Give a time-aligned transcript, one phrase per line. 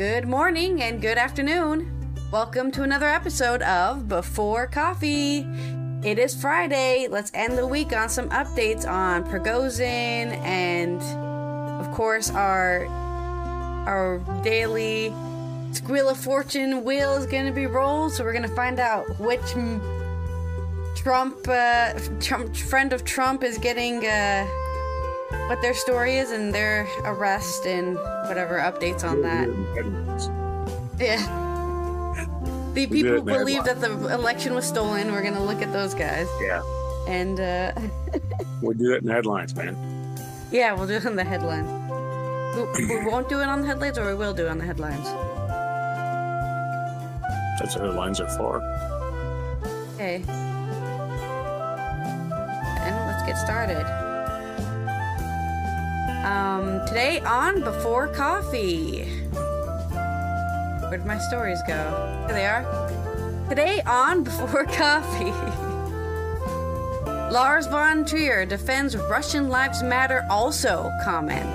[0.00, 2.16] Good morning and good afternoon.
[2.32, 5.46] Welcome to another episode of Before Coffee.
[6.02, 7.06] It is Friday.
[7.06, 11.02] Let's end the week on some updates on Prigozhin and,
[11.84, 15.12] of course, our our daily
[15.72, 18.14] Squeal of Fortune wheel is going to be rolled.
[18.14, 19.52] So we're going to find out which
[20.96, 24.06] Trump, uh, Trump friend of Trump is getting.
[24.06, 24.48] Uh,
[25.30, 27.96] what their story is and their arrest and
[28.28, 29.48] whatever updates on that.
[30.98, 31.36] Yeah.
[32.74, 36.28] The people who believe that the election was stolen, we're gonna look at those guys.
[36.40, 36.62] Yeah.
[37.08, 37.72] And uh
[38.62, 39.76] we'll do it in the headlines, man.
[40.52, 41.68] Yeah, we'll do it in the headlines.
[42.76, 44.64] We, we won't do it on the headlines, or we will do it on the
[44.64, 45.04] headlines.
[47.60, 48.60] That's what headlines are for.
[49.94, 50.24] Okay.
[52.80, 54.09] And let's get started.
[56.24, 59.04] Um, today on Before Coffee.
[60.82, 62.24] Where did my stories go?
[62.26, 63.48] Here they are.
[63.48, 65.32] Today on Before Coffee.
[67.32, 71.46] Lars von Trier defends Russian Lives Matter also comment.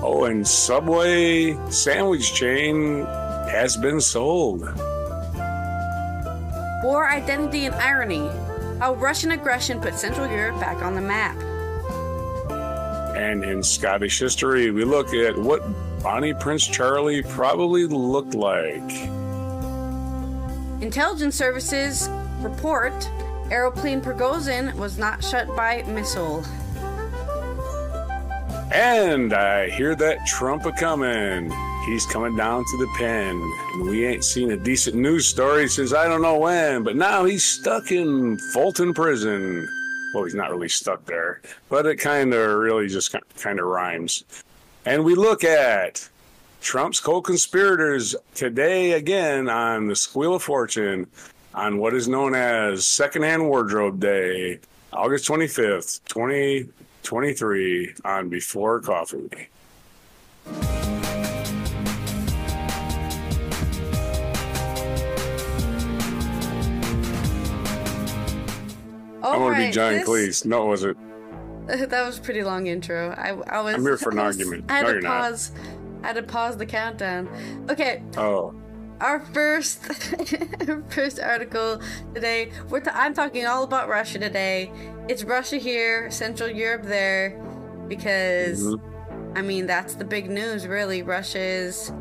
[0.00, 3.04] Oh, and Subway sandwich chain
[3.50, 4.60] has been sold.
[6.84, 8.30] War Identity and Irony.
[8.78, 11.36] How Russian aggression put Central Europe back on the map.
[13.18, 15.60] And in Scottish history, we look at what
[16.04, 18.92] Bonnie Prince Charlie probably looked like.
[20.80, 22.08] Intelligence services
[22.38, 23.10] report
[23.50, 26.44] aeroplane Prigozhin was not shot by missile.
[28.72, 31.52] And I hear that Trump a coming.
[31.86, 33.34] He's coming down to the pen.
[33.72, 37.24] And we ain't seen a decent news story since I don't know when, but now
[37.24, 39.68] he's stuck in Fulton Prison
[40.14, 44.24] well, he's not really stuck there, but it kind of really just kind of rhymes.
[44.84, 46.08] And we look at
[46.60, 51.06] Trump's co conspirators today again on the Squeal of Fortune
[51.54, 54.60] on what is known as Secondhand Wardrobe Day,
[54.92, 59.48] August 25th, 2023, on Before Coffee.
[69.22, 70.08] All I want right, to be John this...
[70.08, 70.46] Cleese.
[70.46, 70.96] No, was it?
[71.68, 73.10] that was a pretty long intro.
[73.10, 73.74] I, I was.
[73.74, 74.70] I'm here for an I was, argument.
[74.70, 75.52] I had no, to pause.
[75.52, 76.04] not.
[76.04, 77.28] I had to pause the countdown.
[77.68, 78.02] Okay.
[78.16, 78.54] Oh.
[79.00, 79.84] Our first,
[80.88, 81.80] first article
[82.14, 82.50] today.
[82.68, 84.72] We're t- I'm talking all about Russia today.
[85.08, 87.40] It's Russia here, Central Europe there,
[87.86, 89.38] because mm-hmm.
[89.38, 90.66] I mean that's the big news.
[90.66, 91.92] Really, Russia is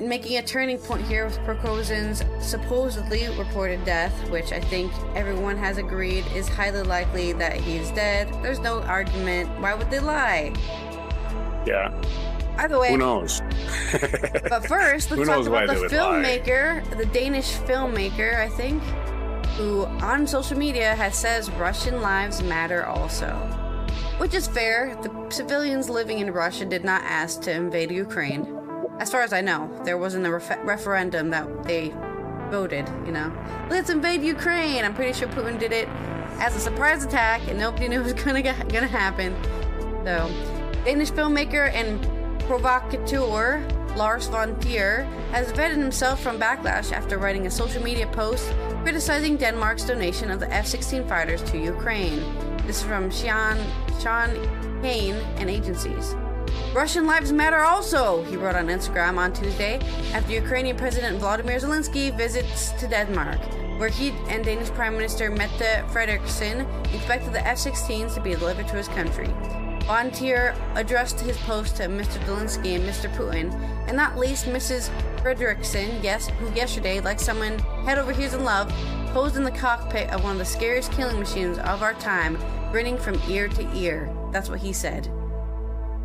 [0.00, 5.78] making a turning point here with Prigozhin's supposedly reported death, which I think everyone has
[5.78, 8.28] agreed is highly likely that he's dead.
[8.42, 9.48] There's no argument.
[9.60, 10.52] Why would they lie?
[11.66, 11.92] Yeah.
[12.58, 12.90] Either way.
[12.90, 13.40] Who knows?
[14.48, 16.94] but first, let's talk about the filmmaker, lie?
[16.96, 18.82] the Danish filmmaker, I think,
[19.56, 23.28] who on social media has says Russian lives matter also.
[24.18, 24.98] Which is fair.
[25.02, 28.57] The civilians living in Russia did not ask to invade Ukraine.
[28.98, 31.94] As far as I know, there wasn't a ref- referendum that they
[32.50, 33.32] voted, you know.
[33.70, 34.84] Let's invade Ukraine!
[34.84, 35.88] I'm pretty sure Putin did it
[36.40, 39.36] as a surprise attack and nobody knew it was gonna, gonna happen.
[40.04, 40.30] So,
[40.84, 42.00] Danish filmmaker and
[42.40, 43.62] provocateur
[43.96, 49.36] Lars von Trier has vetted himself from backlash after writing a social media post criticizing
[49.36, 52.22] Denmark's donation of the F 16 fighters to Ukraine.
[52.66, 53.58] This is from Sean,
[54.00, 54.34] Sean
[54.82, 56.14] Kane and agencies.
[56.74, 59.80] Russian lives matter also, he wrote on Instagram on Tuesday
[60.12, 63.38] after Ukrainian President Volodymyr Zelensky visits to Denmark,
[63.78, 68.68] where he and Danish Prime Minister Mette Frederiksen expected the F 16s to be delivered
[68.68, 69.28] to his country.
[69.86, 72.22] Von Trier addressed his post to Mr.
[72.26, 73.10] Zelensky and Mr.
[73.16, 73.52] Putin,
[73.88, 74.90] and not least Mrs.
[75.22, 78.70] Frederiksen, yes, who yesterday, like someone head over heels in love,
[79.14, 82.38] posed in the cockpit of one of the scariest killing machines of our time,
[82.70, 84.14] grinning from ear to ear.
[84.30, 85.10] That's what he said.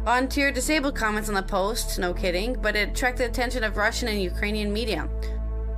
[0.04, 4.10] Von Trier disabled comments on the post, no kidding, but it attracted attention of Russian
[4.10, 5.10] and Ukrainian media.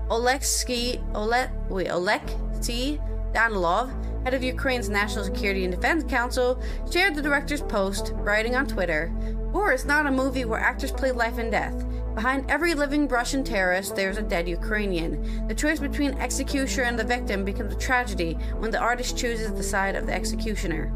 [0.09, 2.99] Oleksiy Ole, wait, Oleksiy
[3.33, 3.91] Danilov,
[4.23, 6.59] head of Ukraine's National Security and Defense Council,
[6.91, 9.13] shared the director's post, writing on Twitter,
[9.55, 11.85] War is not a movie where actors play life and death.
[12.13, 15.47] Behind every living Russian terrorist, there's a dead Ukrainian.
[15.47, 19.63] The choice between executioner and the victim becomes a tragedy when the artist chooses the
[19.63, 20.91] side of the executioner.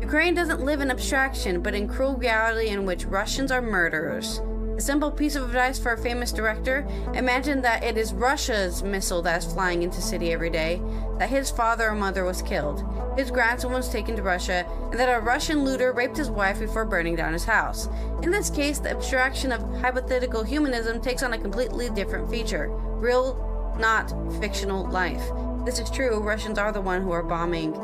[0.00, 4.40] Ukraine doesn't live in abstraction, but in cruel reality in which Russians are murderers.
[4.76, 9.20] A simple piece of advice for a famous director imagine that it is Russia's missile
[9.22, 10.80] that is flying into city every day,
[11.18, 12.82] that his father or mother was killed.
[13.14, 16.86] his grandson was taken to Russia, and that a Russian looter raped his wife before
[16.86, 17.90] burning down his house.
[18.22, 23.74] In this case, the abstraction of hypothetical humanism takes on a completely different feature real,
[23.78, 25.22] not fictional life.
[25.66, 27.74] This is true, Russians are the one who are bombing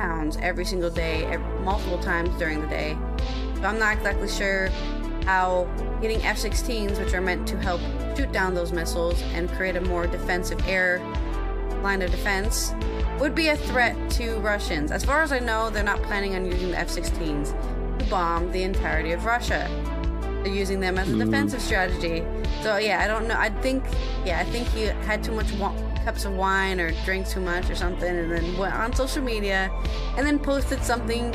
[0.00, 2.96] towns every single day, every, multiple times during the day.
[3.56, 4.68] So I'm not exactly sure
[5.24, 5.68] how
[6.00, 7.80] getting F 16s, which are meant to help
[8.16, 11.00] shoot down those missiles and create a more defensive air
[11.82, 12.72] line of defense,
[13.18, 14.90] would be a threat to Russians.
[14.90, 18.50] As far as I know, they're not planning on using the F 16s to bomb
[18.52, 19.68] the entirety of Russia.
[20.42, 21.24] They're using them as a mm.
[21.24, 22.24] defensive strategy.
[22.62, 23.36] So, yeah, I don't know.
[23.36, 23.84] I think,
[24.24, 25.74] yeah, I think he had too much wa-
[26.04, 29.70] cups of wine or drank too much or something and then went on social media
[30.16, 31.30] and then posted something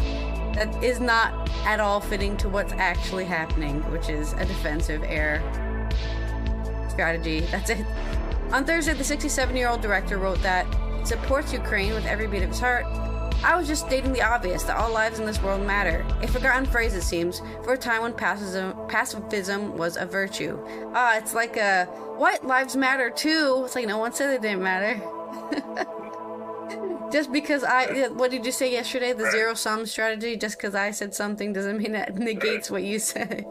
[0.56, 5.42] that is not at all fitting to what's actually happening, which is a defensive air
[6.90, 7.42] strategy.
[7.52, 7.86] That's it.
[8.52, 10.66] On Thursday, the 67 year old director wrote that
[11.06, 12.86] supports Ukraine with every beat of his heart.
[13.44, 16.06] I was just stating the obvious that all lives in this world matter.
[16.22, 20.60] A forgotten phrase, it seems, for a time when pacifism, pacifism was a virtue.
[20.94, 21.86] Ah, it's like a
[22.18, 23.64] what lives matter too.
[23.66, 25.02] It's like no one said they didn't matter.
[27.12, 29.14] just because I, what did you say yesterday?
[29.14, 30.38] The zero sum strategy.
[30.38, 33.46] Just because I said something doesn't mean that negates what you say.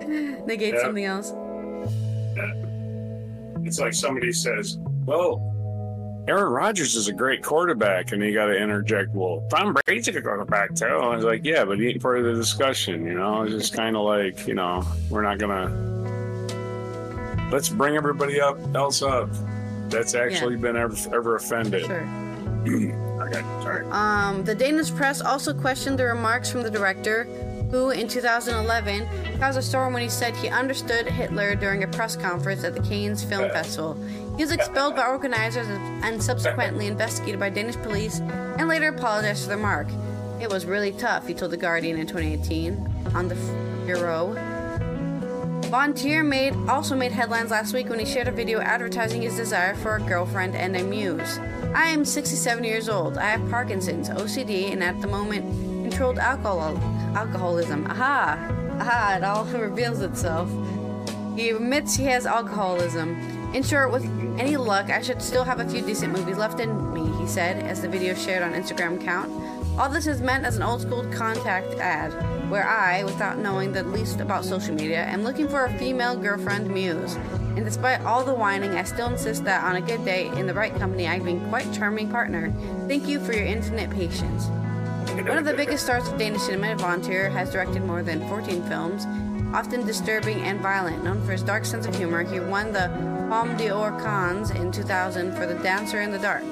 [0.46, 1.32] negates something else.
[3.64, 5.55] It's like somebody says, "Well,
[6.28, 10.12] Aaron Rodgers is a great quarterback," and you got to interject, "Well, Tom Brady's a
[10.12, 13.14] good quarterback too." I was like, "Yeah, but he ain't part of the discussion." You
[13.14, 15.70] know, it's just kind of like, you know, we're not gonna.
[17.52, 19.30] Let's bring everybody up else up.
[19.88, 20.60] That's actually yeah.
[20.60, 21.84] been ever, ever offended.
[21.86, 22.02] Sure.
[22.66, 23.86] okay, sorry.
[23.90, 27.24] Um, the Danish press also questioned the remarks from the director,
[27.70, 32.16] who in 2011 caused a storm when he said he understood Hitler during a press
[32.16, 33.96] conference at the Cannes Film Festival.
[34.36, 39.50] He was expelled by organizers and subsequently investigated by Danish police and later apologized for
[39.50, 39.88] the mark.
[40.40, 43.34] It was really tough, he told The Guardian in 2018 on the
[43.86, 44.34] Bureau.
[45.70, 49.36] Von Trier made also made headlines last week when he shared a video advertising his
[49.36, 51.38] desire for a girlfriend and a muse.
[51.74, 53.16] I am 67 years old.
[53.16, 56.76] I have Parkinson's, OCD, and at the moment controlled alcohol
[57.16, 57.86] alcoholism.
[57.86, 58.38] Aha!
[58.80, 60.50] Aha, it all reveals itself.
[61.36, 63.35] He admits he has alcoholism.
[63.56, 64.04] In short, with
[64.38, 67.64] any luck, I should still have a few decent movies left in me, he said,
[67.64, 69.32] as the video shared on Instagram account.
[69.78, 72.12] All this is meant as an old school contact ad,
[72.50, 76.68] where I, without knowing the least about social media, am looking for a female girlfriend
[76.68, 77.14] muse.
[77.56, 80.52] And despite all the whining, I still insist that on a good day, in the
[80.52, 82.52] right company, I've been quite charming partner.
[82.88, 84.48] Thank you for your infinite patience.
[85.26, 88.62] One of the biggest stars of Danish cinema, Von Trier, has directed more than 14
[88.64, 89.06] films,
[89.54, 91.02] often disturbing and violent.
[91.02, 95.34] Known for his dark sense of humor, he won the Palme d'Or Cannes in 2000
[95.34, 96.44] for The Dancer in the Dark.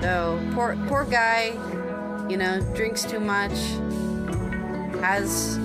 [0.00, 1.52] So, poor, poor guy,
[2.28, 3.52] you know, drinks too much,
[5.00, 5.58] has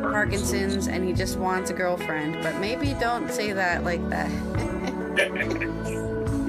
[0.00, 2.42] Parkinson's, and he just wants a girlfriend.
[2.42, 4.30] But maybe don't say that like that.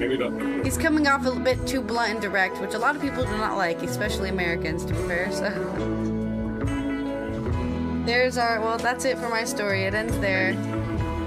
[0.00, 0.64] Maybe not.
[0.64, 3.36] He's coming off a bit too blunt and direct, which a lot of people do
[3.36, 5.30] not like, especially Americans, to be fair.
[5.30, 5.50] So.
[8.06, 8.60] There's our.
[8.60, 9.84] Well, that's it for my story.
[9.84, 10.54] It ends there.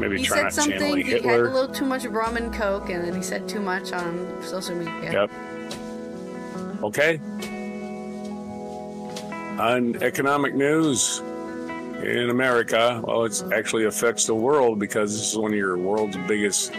[0.03, 0.97] Maybe he said something.
[0.97, 3.93] He had a little too much rum and coke, and then he said too much
[3.93, 5.11] on social media.
[5.11, 5.31] Yep.
[6.83, 7.19] Okay.
[9.59, 11.19] On economic news
[12.03, 16.17] in America, well, it actually affects the world because this is one of your world's
[16.27, 16.73] biggest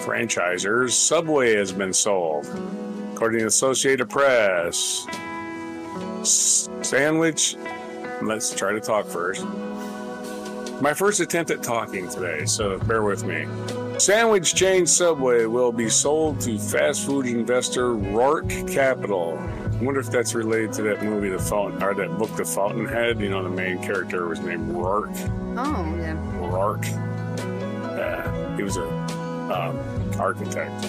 [0.00, 2.46] franchisers, Subway has been sold.
[3.14, 5.06] According to Associated Press,
[6.22, 7.56] Sandwich,
[8.22, 9.44] let's try to talk first.
[10.80, 13.46] My first attempt at talking today, so bear with me.
[13.98, 19.38] Sandwich chain Subway will be sold to fast food investor Roark Capital.
[19.38, 23.20] I wonder if that's related to that movie, The Fountain, or that book, The Fountainhead.
[23.20, 25.14] You know, the main character was named Roark.
[25.58, 26.16] Oh, yeah.
[26.38, 26.86] Roark.
[27.84, 28.88] Uh, he was a
[29.52, 29.78] um,
[30.18, 30.80] architect.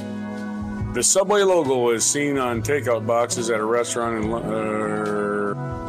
[0.93, 4.33] The Subway logo is seen on takeout boxes at a restaurant in.
[4.33, 5.80] Uh,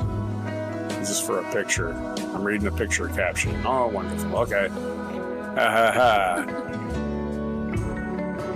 [1.11, 1.93] is for a picture.
[1.93, 3.61] I'm reading the picture caption.
[3.67, 4.37] Oh, wonderful.
[4.39, 4.69] Okay.
[4.69, 6.47] Ha ha ha.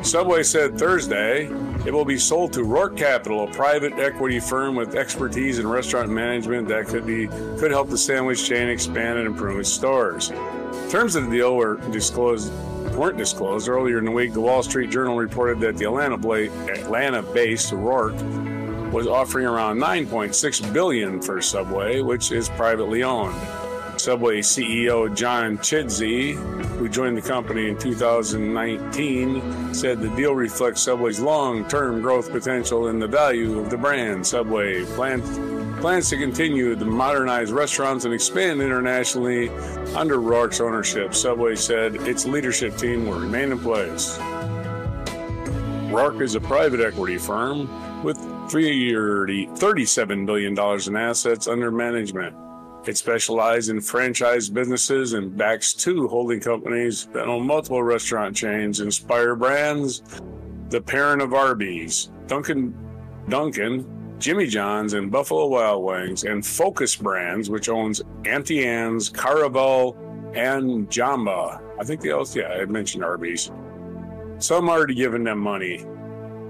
[0.02, 1.46] Subway said Thursday
[1.86, 6.10] it will be sold to Roark Capital, a private equity firm with expertise in restaurant
[6.10, 10.30] management that could be could help the sandwich chain expand and improve its stores.
[10.90, 12.52] Terms of the deal were disclosed
[12.96, 13.68] weren't disclosed.
[13.68, 18.55] Earlier in the week, the Wall Street Journal reported that the Atlanta-based Roark
[18.92, 23.36] was offering around 9.6 billion for Subway, which is privately owned.
[23.98, 26.34] Subway CEO John Chidsey,
[26.76, 32.88] who joined the company in 2019, said the deal reflects Subway's long term growth potential
[32.88, 34.26] and the value of the brand.
[34.26, 35.26] Subway plans,
[35.80, 39.48] plans to continue to modernize restaurants and expand internationally
[39.94, 41.14] under Roark's ownership.
[41.14, 44.18] Subway said its leadership team will remain in place.
[45.88, 52.34] Roark is a private equity firm with $37 billion in assets under management.
[52.86, 58.78] It specializes in franchise businesses and backs two holding companies that own multiple restaurant chains,
[58.80, 60.02] Inspire Brands,
[60.68, 62.72] the parent of Arby's, Dunkin',
[63.28, 63.84] Dunkin',
[64.18, 69.96] Jimmy John's, and Buffalo Wild Wings, and Focus Brands, which owns Auntie Anne's, Caravel,
[70.34, 71.60] and Jamba.
[71.80, 73.50] I think the else, yeah, I mentioned Arby's.
[74.38, 75.84] Some already given them money.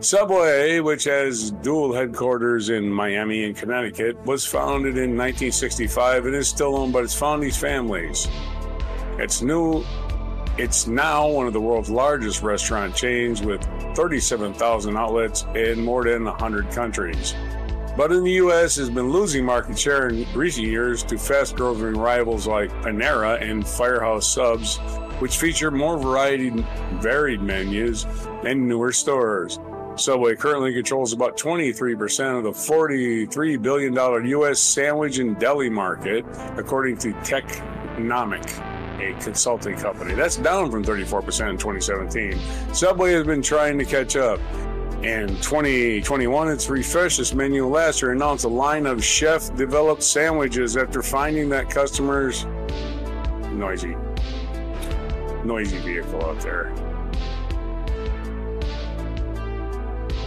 [0.00, 6.48] Subway, which has dual headquarters in Miami and Connecticut, was founded in 1965 and is
[6.48, 8.28] still owned by its founding families.
[9.18, 9.84] It's new.
[10.58, 13.64] It's now one of the world's largest restaurant chains with
[13.96, 17.34] 37,000 outlets in more than 100 countries.
[17.96, 22.46] But in the U.S., has been losing market share in recent years to fast-growing rivals
[22.46, 24.76] like Panera and Firehouse Subs,
[25.20, 26.50] which feature more variety,
[26.96, 28.04] varied menus
[28.44, 29.58] and newer stores.
[29.96, 34.60] Subway currently controls about 23% of the $43 billion U.S.
[34.60, 36.24] sandwich and deli market,
[36.56, 38.44] according to Technomic,
[39.00, 40.14] a consulting company.
[40.14, 42.38] That's down from 34% in 2017.
[42.74, 44.38] Subway has been trying to catch up.
[45.02, 50.76] In 2021, it's refreshed its menu last year, announced a line of chef developed sandwiches
[50.76, 52.44] after finding that customers
[53.52, 53.96] noisy,
[55.44, 56.72] noisy vehicle out there.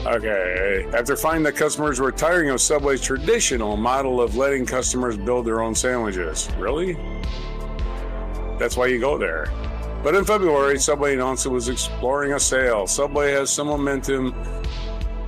[0.10, 0.88] Okay.
[0.92, 5.62] After finding that customers were tiring of Subway's traditional model of letting customers build their
[5.62, 6.50] own sandwiches.
[6.58, 6.98] Really?
[8.58, 9.52] That's why you go there.
[10.04, 12.88] But in February, Subway announced it was exploring a sale.
[12.88, 14.34] Subway has some momentum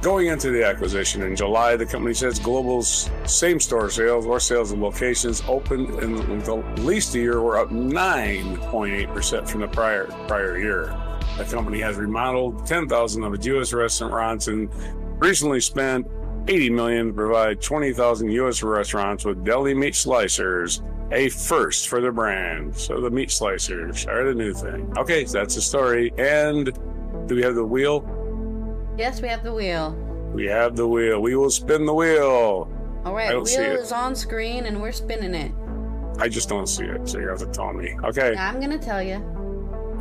[0.02, 1.22] going into the acquisition.
[1.22, 6.40] In July, the company says Global's same store sales or sales of locations opened in
[6.40, 10.98] the least a year were up 9.8% from the prior prior year.
[11.38, 13.74] The company has remodeled 10,000 of its U.S.
[13.74, 14.70] restaurants and
[15.22, 16.08] recently spent
[16.48, 18.62] 80 million to provide 20,000 U.S.
[18.64, 22.76] restaurants with deli meat slicers, a first for the brand.
[22.76, 24.92] So the meat slicers are the new thing.
[24.98, 26.12] Okay, so that's the story.
[26.18, 26.72] And
[27.28, 28.06] do we have the wheel?
[28.98, 29.92] Yes, we have the wheel.
[30.34, 31.22] We have the wheel.
[31.22, 32.70] We will spin the wheel.
[33.04, 35.52] All right, wheel is on screen and we're spinning it.
[36.20, 37.96] I just don't see it, so you have to tell me.
[38.04, 38.36] Okay.
[38.36, 39.41] I'm gonna tell you.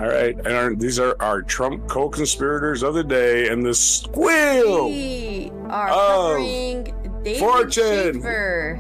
[0.01, 4.89] All right, and our, these are our Trump co-conspirators of the day, and the squeal
[4.89, 6.85] we are covering
[7.23, 8.15] David fortune.
[8.15, 8.77] Shafer.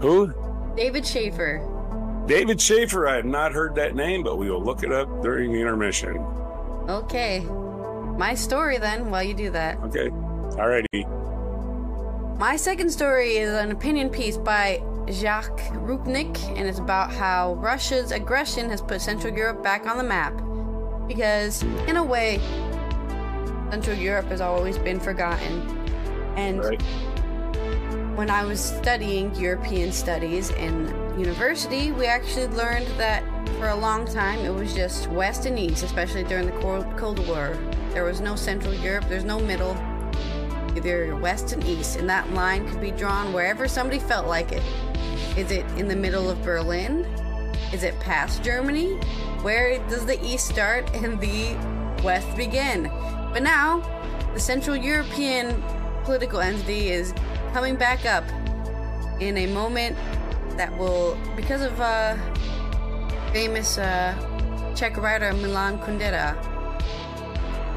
[0.00, 0.34] Who?
[0.76, 2.24] David Shafer.
[2.26, 3.06] David Shafer.
[3.06, 6.16] I have not heard that name, but we will look it up during the intermission.
[6.88, 7.38] Okay,
[8.18, 9.10] my story then.
[9.10, 9.78] While you do that.
[9.84, 10.08] Okay.
[10.08, 11.06] Alrighty.
[12.40, 18.10] My second story is an opinion piece by Jacques Rupnik, and it's about how Russia's
[18.10, 20.34] aggression has put Central Europe back on the map.
[21.06, 22.38] Because, in a way,
[23.70, 25.60] Central Europe has always been forgotten.
[26.36, 26.82] And right.
[28.16, 30.86] when I was studying European studies in
[31.18, 33.22] university, we actually learned that
[33.58, 36.52] for a long time it was just West and East, especially during the
[36.96, 37.56] Cold War.
[37.92, 39.76] There was no Central Europe, there's no middle
[40.76, 44.62] either west and east, and that line could be drawn wherever somebody felt like it.
[45.36, 47.04] Is it in the middle of Berlin?
[47.72, 48.94] Is it past Germany?
[49.42, 51.56] Where does the east start and the
[52.04, 52.84] west begin?
[53.32, 53.80] But now,
[54.32, 55.60] the Central European
[56.04, 57.12] political entity is
[57.52, 58.24] coming back up
[59.20, 59.96] in a moment
[60.56, 62.16] that will, because of uh,
[63.32, 64.14] famous uh,
[64.76, 66.36] Czech writer Milan Kundera,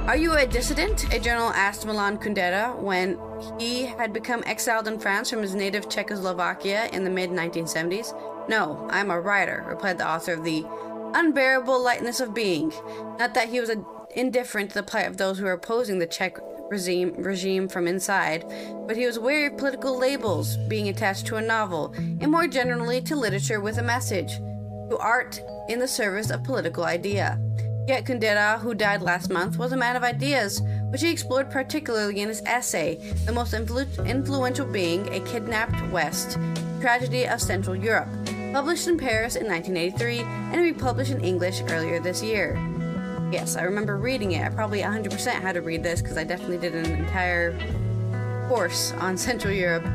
[0.08, 1.12] are you a dissident?
[1.12, 3.18] A journal asked Milan Kundera when
[3.60, 8.13] he had become exiled in France from his native Czechoslovakia in the mid 1970s.
[8.50, 10.65] No, I'm a writer, replied the author of The
[11.13, 12.74] Unbearable Lightness of Being.
[13.20, 13.72] Not that he was
[14.15, 16.38] indifferent to the plight of those who were opposing the Czech
[16.70, 18.46] regime, regime from inside,
[18.88, 23.01] but he was wary of political labels being attached to a novel, and more generally
[23.01, 24.38] to literature with a message,
[24.89, 27.39] to art in the service of political idea.
[27.88, 32.20] Yet Kundera, who died last month, was a man of ideas, which he explored particularly
[32.20, 36.38] in his essay, The Most Influ- Influential Being, A Kidnapped West,
[36.82, 38.10] Tragedy of Central Europe,
[38.51, 42.56] published in Paris in 1983 and republished in English earlier this year.
[43.32, 44.46] Yes, I remember reading it.
[44.46, 47.58] I probably 100% had to read this because I definitely did an entire
[48.50, 49.86] course on Central Europe.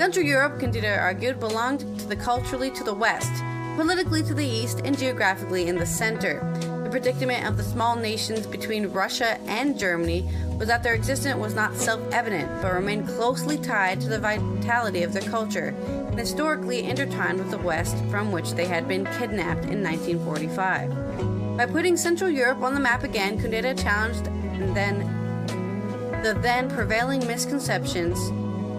[0.00, 3.32] Central Europe, Kundera argued, belonged to the culturally to the West,
[3.76, 6.40] politically to the east and geographically in the center.
[6.88, 10.26] The predicament of the small nations between Russia and Germany
[10.56, 15.02] was that their existence was not self evident, but remained closely tied to the vitality
[15.02, 19.66] of their culture and historically intertwined with the West from which they had been kidnapped
[19.66, 21.58] in 1945.
[21.58, 24.24] By putting Central Europe on the map again, Kundera challenged
[24.74, 25.00] then
[26.22, 28.18] the then prevailing misconceptions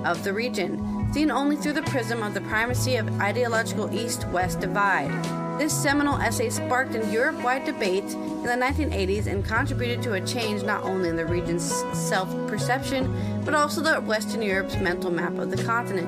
[0.03, 4.61] of the region, seen only through the prism of the primacy of ideological East West
[4.61, 5.48] divide.
[5.59, 10.25] This seminal essay sparked a Europe wide debate in the 1980s and contributed to a
[10.25, 13.13] change not only in the region's self perception,
[13.43, 16.07] but also the Western Europe's mental map of the continent.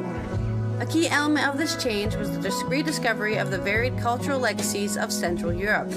[0.82, 5.12] A key element of this change was the rediscovery of the varied cultural legacies of
[5.12, 5.92] Central Europe.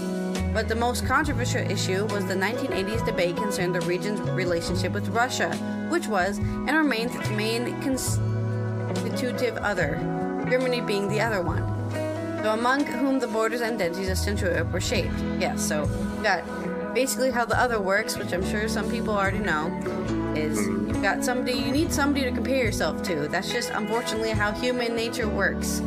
[0.53, 5.55] But the most controversial issue was the 1980s debate concerning the region's relationship with Russia,
[5.91, 9.95] which was and remains its main constitutive other,
[10.51, 11.74] Germany being the other one.
[12.45, 15.19] So, among whom the borders and identities of Central Europe were shaped.
[15.41, 15.87] Yeah, so
[16.23, 16.45] got
[16.93, 19.69] basically how the other works, which I'm sure some people already know,
[20.37, 23.29] is you've got somebody, you need somebody to compare yourself to.
[23.29, 25.81] That's just unfortunately how human nature works.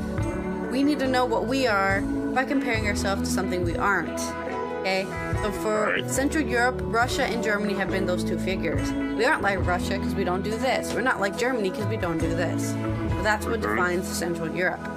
[0.71, 4.19] We need to know what we are by comparing ourselves to something we aren't.
[4.79, 5.05] Okay?
[5.43, 6.09] So for right.
[6.09, 8.91] Central Europe, Russia and Germany have been those two figures.
[8.91, 10.91] We aren't like Russia because we don't do this.
[10.95, 12.73] We're not like Germany because we don't do this.
[13.13, 14.97] But that's what defines Central Europe.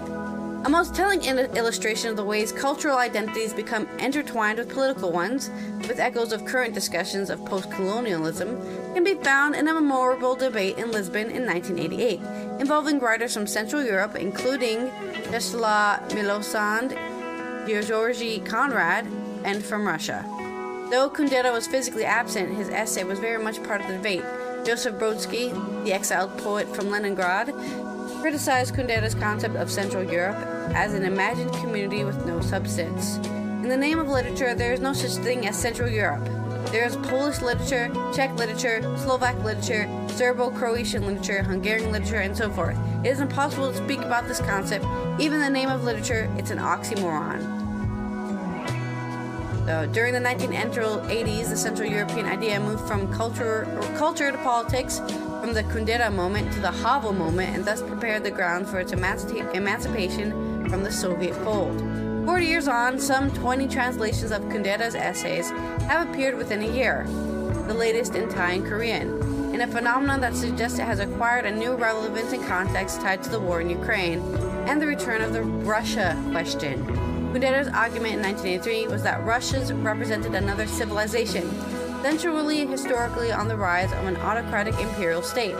[0.62, 5.48] A most telling illustration of the ways cultural identities become intertwined with political ones,
[5.88, 8.60] with echoes of current discussions of post colonialism,
[8.92, 12.20] can be found in a memorable debate in Lisbon in 1988,
[12.60, 14.90] involving writers from Central Europe, including
[15.30, 16.90] Czesław Milosand,
[17.66, 19.10] György Konrád,
[19.44, 20.22] and from Russia.
[20.90, 24.24] Though Kundera was physically absent, his essay was very much part of the debate.
[24.66, 27.48] Joseph Brodsky, the exiled poet from Leningrad,
[28.20, 30.36] criticized Kundera's concept of Central Europe
[30.74, 33.16] as an imagined community with no substance.
[33.62, 36.24] In the name of literature, there is no such thing as Central Europe.
[36.70, 42.50] There is Polish literature, Czech literature, Slovak literature, Serbo Croatian literature, Hungarian literature, and so
[42.50, 42.76] forth.
[43.02, 44.84] It is impossible to speak about this concept.
[45.18, 47.40] Even the name of literature, it's an oxymoron.
[49.66, 53.66] So during the 1980s, the Central European idea moved from culture,
[53.96, 55.00] culture to politics,
[55.40, 58.92] from the Kundera moment to the Havel moment, and thus prepared the ground for its
[58.92, 61.80] emancipation from the Soviet fold.
[62.26, 65.48] Forty years on, some 20 translations of Kundera's essays
[65.88, 67.06] have appeared within a year,
[67.66, 71.50] the latest in Thai and Korean, in a phenomenon that suggests it has acquired a
[71.50, 74.20] new relevance and context tied to the war in Ukraine
[74.68, 76.84] and the return of the Russia question.
[77.32, 81.48] Kundera's argument in 1983 was that Russia's represented another civilization,
[82.02, 85.54] centrally historically on the rise of an autocratic imperial state,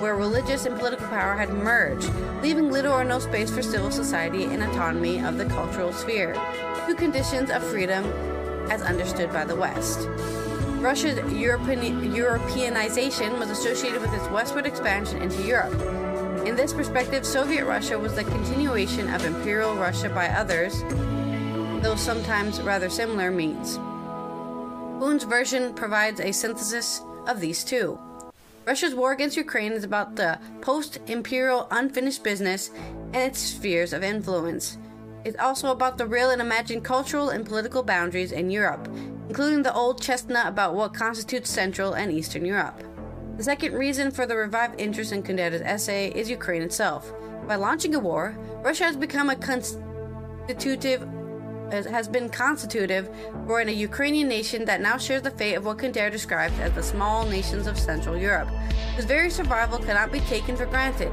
[0.00, 2.10] where religious and political power had merged,
[2.42, 6.34] leaving little or no space for civil society and autonomy of the cultural sphere,
[6.86, 8.04] to conditions of freedom
[8.70, 10.08] as understood by the West.
[10.80, 15.74] Russia's European, Europeanization was associated with its westward expansion into Europe.
[16.46, 20.82] In this perspective, Soviet Russia was the continuation of Imperial Russia by others,
[21.82, 23.78] though sometimes rather similar means.
[24.98, 27.98] Boon's version provides a synthesis of these two.
[28.66, 32.70] Russia's war against Ukraine is about the post imperial unfinished business
[33.12, 34.78] and its spheres of influence.
[35.24, 38.88] It's also about the real and imagined cultural and political boundaries in Europe,
[39.28, 42.82] including the old chestnut about what constitutes Central and Eastern Europe.
[43.36, 47.12] The second reason for the revived interest in Kundera's essay is Ukraine itself.
[47.46, 51.06] By launching a war, Russia has become a constitutive
[51.70, 53.08] has been constitutive
[53.46, 56.82] for a Ukrainian nation that now shares the fate of what Kundera describes as the
[56.82, 58.48] small nations of Central Europe,
[58.94, 61.12] whose very survival cannot be taken for granted.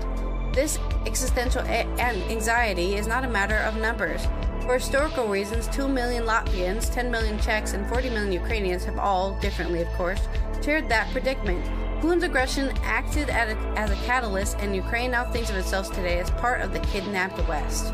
[0.53, 4.27] This existential a- anxiety is not a matter of numbers.
[4.61, 9.37] For historical reasons, 2 million Latvians, 10 million Czechs, and 40 million Ukrainians have all,
[9.39, 10.21] differently of course,
[10.63, 11.65] shared that predicament.
[12.01, 16.29] Putin's aggression acted a, as a catalyst, and Ukraine now thinks of itself today as
[16.31, 17.93] part of the kidnapped West.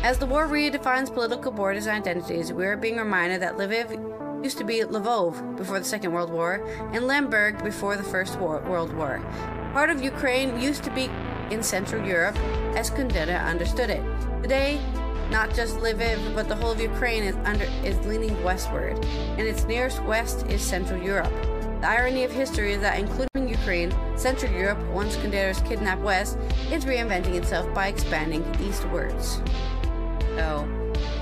[0.00, 4.56] As the war redefines political borders and identities, we are being reminded that Lviv used
[4.58, 8.94] to be Lvov before the Second World War and Lemberg before the First war- World
[8.94, 9.20] War.
[9.72, 11.10] Part of Ukraine used to be
[11.50, 12.36] in Central Europe
[12.76, 14.02] as Kundera understood it.
[14.40, 14.80] Today,
[15.32, 19.04] not just Lviv, but the whole of Ukraine is under is leaning westward,
[19.36, 21.32] and its nearest west is Central Europe.
[21.80, 26.38] The irony of history is that, including Ukraine, Central Europe, once Kundera's kidnapped west,
[26.70, 29.42] is reinventing itself by expanding eastwards.
[30.38, 30.68] So,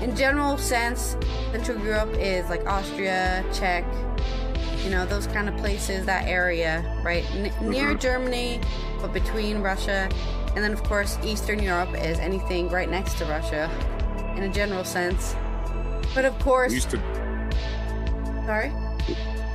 [0.01, 1.17] in general sense,
[1.51, 3.83] Central Europe is like Austria, Czech,
[4.83, 7.25] you know, those kind of places, that area, right?
[7.31, 7.97] N- near mm-hmm.
[7.99, 8.61] Germany,
[9.01, 10.07] but between Russia.
[10.55, 13.69] And then, of course, Eastern Europe is anything right next to Russia.
[14.37, 15.35] in a general sense.
[16.13, 17.01] But of course, We used to
[18.45, 18.71] sorry.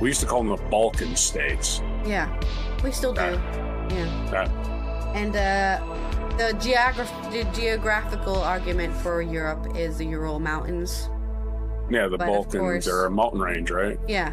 [0.01, 1.81] we used to call them the Balkan states.
[2.05, 2.27] Yeah,
[2.83, 3.21] we still do.
[3.21, 3.87] Yeah.
[3.89, 4.29] Yeah.
[4.31, 4.49] That
[5.15, 5.79] And uh,
[6.37, 11.09] the, geograph- the geographical argument for Europe is the Ural Mountains.
[11.89, 13.99] yeah, the But Balkans course- are a mountain range, right?
[14.07, 14.31] Yeah.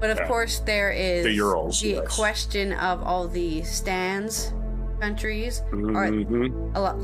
[0.00, 0.26] But of Yeah.
[0.28, 2.14] course, there is The Urals, the yes.
[2.16, 4.52] question of all the stands
[5.00, 5.62] countries.
[5.72, 5.78] Or
[6.08, 6.96] hmm a lot,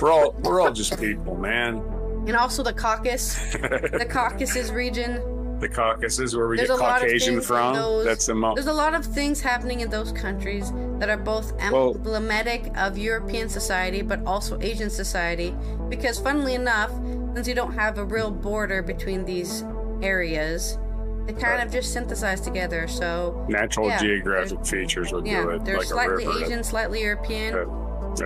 [0.00, 1.82] We're all we're all just people, man.
[2.26, 3.52] and also the Caucasus,
[4.00, 5.20] the Caucasus region.
[5.60, 7.74] The Caucasus, where we There's get a lot of Caucasian from.
[7.74, 11.52] those- That's the There's a lot of things happening in those countries that are both
[11.72, 15.54] Well- emblematic of European society but also Asian society.
[15.88, 16.90] Because, funnily enough,
[17.34, 19.64] since you don't have a real border between these
[20.02, 20.78] areas,
[21.26, 21.66] they kind Right.
[21.66, 22.86] of just synthesize together.
[22.88, 26.26] So, Natural yeah, geographic features would yeah, do it, they're like slightly.
[26.42, 27.54] Asian, slightly European.
[27.54, 27.66] Right.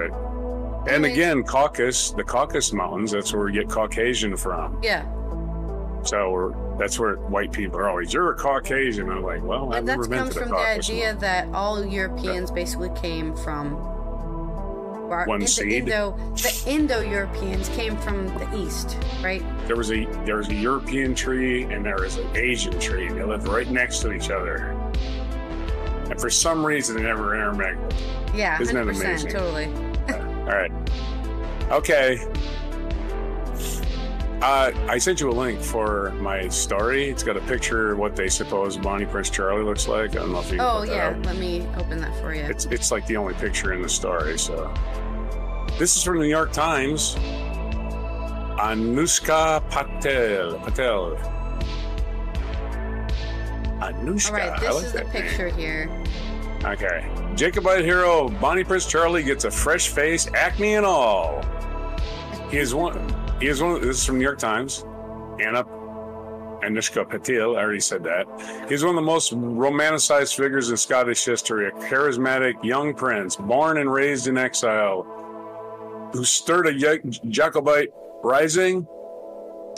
[0.01, 0.11] right.
[0.83, 1.13] And Anyways.
[1.13, 4.79] again, Caucasus, the Caucasus Mountains, that's where we get Caucasian from.
[4.83, 5.03] Yeah,
[6.05, 9.11] So we're, that's where white people are always, you're a Caucasian.
[9.11, 11.21] I'm like, well, I've never that been comes to the from the idea Mountains.
[11.23, 13.75] that all Europeans basically came from.
[13.75, 15.73] or One the seed?
[15.85, 19.43] Indo, the Indo-Europeans came from the east, right?
[19.67, 23.09] There was a there was a European tree and there was an Asian tree.
[23.09, 24.69] They lived right next to each other.
[26.11, 27.95] And for some reason, they never intermingled.
[28.35, 29.31] Yeah, Isn't that 100%, amazing?
[29.31, 29.67] totally.
[30.15, 30.71] All right.
[31.71, 32.19] Okay.
[34.41, 37.09] Uh, I sent you a link for my story.
[37.11, 40.11] It's got a picture of what they suppose Bonnie Prince Charlie looks like.
[40.13, 42.43] I don't know if you Oh yeah, let me open that for you.
[42.43, 44.39] It's it's like the only picture in the story.
[44.39, 44.73] So
[45.77, 47.17] this is from the New York Times.
[48.61, 50.59] Anushka Patel.
[50.61, 51.17] Patel.
[53.81, 54.31] Anushka.
[54.31, 55.23] All right, this like is the that name.
[55.25, 56.05] picture here.
[56.65, 57.11] Okay.
[57.35, 61.45] Jacobite hero Bonnie Prince Charlie gets a fresh face, acne and all.
[62.51, 62.97] He is one.
[63.41, 63.81] He is one.
[63.81, 64.85] This is from New York Times.
[65.41, 65.63] Anna
[66.65, 67.57] Anushka Patil.
[67.57, 68.27] I already said that.
[68.69, 71.69] He's one of the most romanticized figures in Scottish history.
[71.69, 75.05] A charismatic young prince, born and raised in exile,
[76.13, 77.91] who stirred a Jacobite
[78.25, 78.89] rising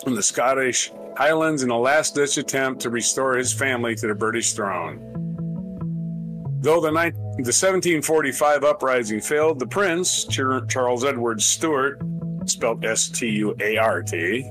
[0.06, 4.54] in the Scottish Highlands in a last-ditch attempt to restore his family to the British
[4.54, 5.06] throne.
[6.62, 12.00] Though the, ni- the 1745 uprising failed, the prince, Charles Edward Stuart,
[12.50, 14.44] spelled S T U A R T,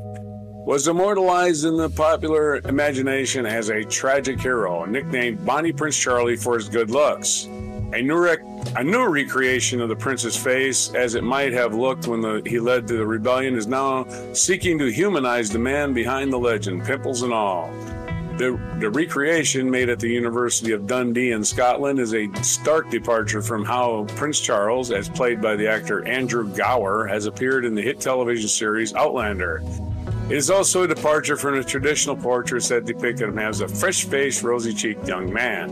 [0.66, 6.56] was immortalized in the popular imagination as a tragic hero, nicknamed Bonnie Prince Charlie for
[6.56, 7.46] his good looks.
[7.92, 8.44] A new, rec-
[8.76, 12.60] a new recreation of the prince's face, as it might have looked when the, he
[12.60, 17.34] led the rebellion, is now seeking to humanize the man behind the legend, pimples and
[17.34, 17.74] all.
[18.40, 23.42] The, the recreation made at the University of Dundee in Scotland is a stark departure
[23.42, 27.82] from how Prince Charles, as played by the actor Andrew Gower, has appeared in the
[27.82, 29.62] hit television series Outlander.
[30.30, 34.06] It is also a departure from the traditional portraits that depict him as a fresh
[34.06, 35.70] faced, rosy cheeked young man.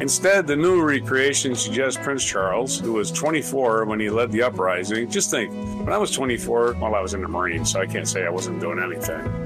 [0.00, 5.10] Instead, the new recreation suggests Prince Charles, who was 24 when he led the uprising.
[5.10, 8.06] Just think, when I was 24, well, I was in the Marines, so I can't
[8.06, 9.43] say I wasn't doing anything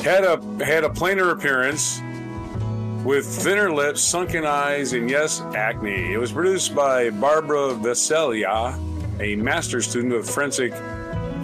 [0.00, 2.00] had a had a plainer appearance
[3.04, 6.12] with thinner lips, sunken eyes, and yes, acne.
[6.12, 8.78] It was produced by Barbara Veselia,
[9.20, 10.72] a master's student of forensic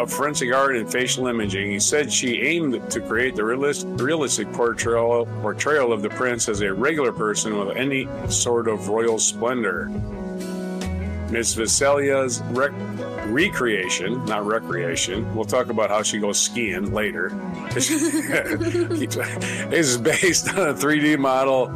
[0.01, 1.71] of forensic art and facial imaging.
[1.71, 6.61] He said she aimed to create the realist, realistic portrayal portrayal of the prince as
[6.61, 9.87] a regular person with any sort of royal splendor.
[11.31, 11.57] Ms.
[11.57, 12.73] Veselia's rec-
[13.33, 17.33] recreation, not recreation, we'll talk about how she goes skiing later,
[19.73, 21.67] is based on a 3D model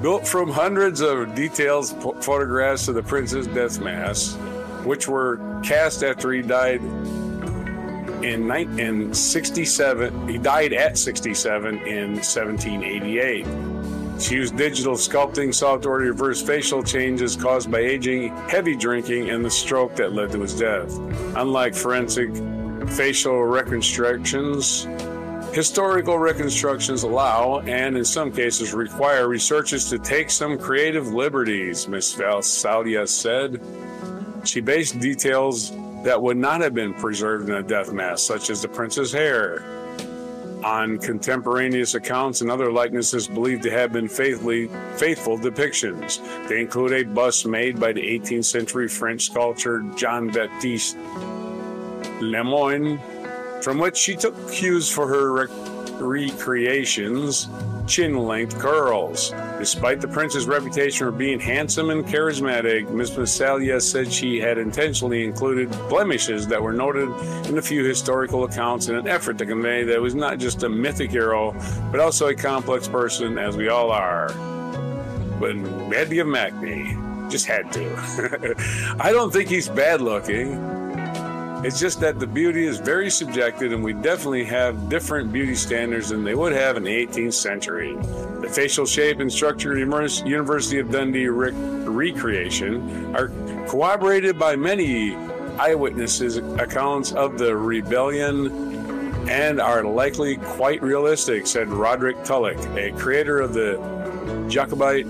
[0.00, 4.36] built from hundreds of detailed ph- photographs of the prince's death mask,
[4.84, 6.80] which were cast after he died
[8.24, 10.28] in, in 67.
[10.28, 13.46] He died at 67 in 1788.
[14.20, 19.44] She used digital sculpting software to reverse facial changes caused by aging, heavy drinking, and
[19.44, 20.96] the stroke that led to his death.
[21.36, 22.30] Unlike forensic
[22.90, 24.86] facial reconstructions,
[25.52, 32.14] historical reconstructions allow, and in some cases require, researchers to take some creative liberties, Ms.
[32.14, 33.60] Valsalia said.
[34.44, 35.70] She based details
[36.04, 39.64] that would not have been preserved in a death mask, such as the prince's hair,
[40.64, 46.20] on contemporaneous accounts and other likenesses believed to have been faithfully faithful depictions.
[46.48, 50.96] They include a bust made by the 18th century French sculptor Jean Baptiste
[52.20, 53.00] Lemoyne,
[53.62, 55.50] from which she took cues for her rec-
[56.00, 57.48] recreations.
[57.92, 59.34] Chin length curls.
[59.58, 65.24] Despite the prince's reputation for being handsome and charismatic, Miss Massalia said she had intentionally
[65.24, 67.10] included blemishes that were noted
[67.48, 70.62] in a few historical accounts in an effort to convey that he was not just
[70.62, 71.52] a mythic hero,
[71.90, 74.28] but also a complex person, as we all are.
[75.38, 76.96] But we had to give him acne.
[77.28, 78.96] Just had to.
[79.00, 80.81] I don't think he's bad looking.
[81.64, 86.08] It's just that the beauty is very subjective, and we definitely have different beauty standards
[86.08, 87.94] than they would have in the 18th century.
[88.40, 91.54] The facial shape and structure of University of Dundee rec-
[91.86, 93.28] recreation are
[93.68, 95.14] corroborated by many
[95.56, 98.72] eyewitnesses' accounts of the rebellion
[99.28, 103.76] and are likely quite realistic, said Roderick Tulloch, a creator of the
[104.48, 105.06] Jacobite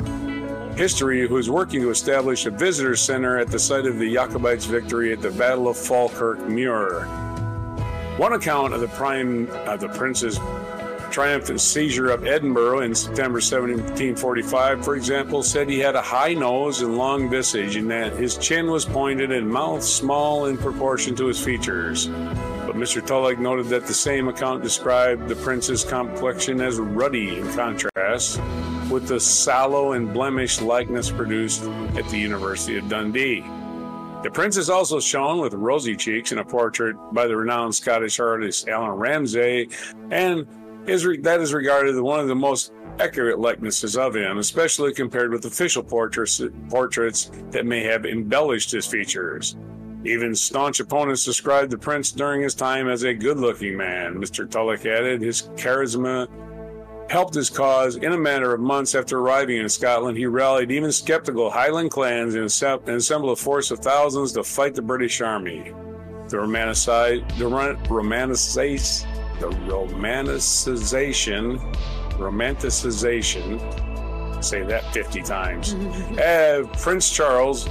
[0.77, 4.65] history who is working to establish a visitor center at the site of the Jacobites'
[4.65, 7.05] victory at the Battle of Falkirk Muir.
[8.17, 10.39] One account of the prime of the prince's
[11.11, 16.81] triumphant seizure of Edinburgh in September 1745, for example, said he had a high nose
[16.81, 21.27] and long visage, and that his chin was pointed and mouth small in proportion to
[21.27, 22.09] his features.
[22.67, 23.05] But Mr.
[23.05, 28.41] Tulloch noted that the same account described the prince's complexion as ruddy in contrast
[28.91, 31.65] with the sallow and blemished likeness produced
[31.97, 33.41] at the University of Dundee.
[34.23, 38.21] The prince is also shown with rosy cheeks in a portrait by the renowned Scottish
[38.21, 39.69] artist Allan Ramsay,
[40.11, 40.47] and
[40.87, 44.93] is re- that is regarded as one of the most accurate likenesses of him, especially
[44.93, 49.57] compared with official portraits, portraits that may have embellished his features.
[50.05, 54.15] Even staunch opponents described the prince during his time as a good looking man.
[54.15, 54.51] Mr.
[54.51, 56.29] Tulloch added his charisma
[57.13, 60.17] helped his cause in a matter of months after arriving in Scotland.
[60.17, 64.81] He rallied even skeptical Highland clans and assembled a force of thousands to fight the
[64.81, 65.75] British Army.
[66.29, 69.07] The romanticization, the romanticization,
[69.39, 71.59] the romanticization,
[72.15, 75.75] romanticization, say that 50 times.
[76.19, 77.69] uh, Prince Charles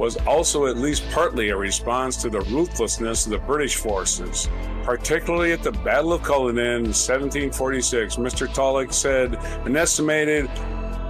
[0.00, 4.48] was also at least partly a response to the ruthlessness of the British forces.
[4.82, 8.52] Particularly at the Battle of Culloden in 1746, Mr.
[8.52, 9.34] Tulloch said
[9.66, 10.46] an estimated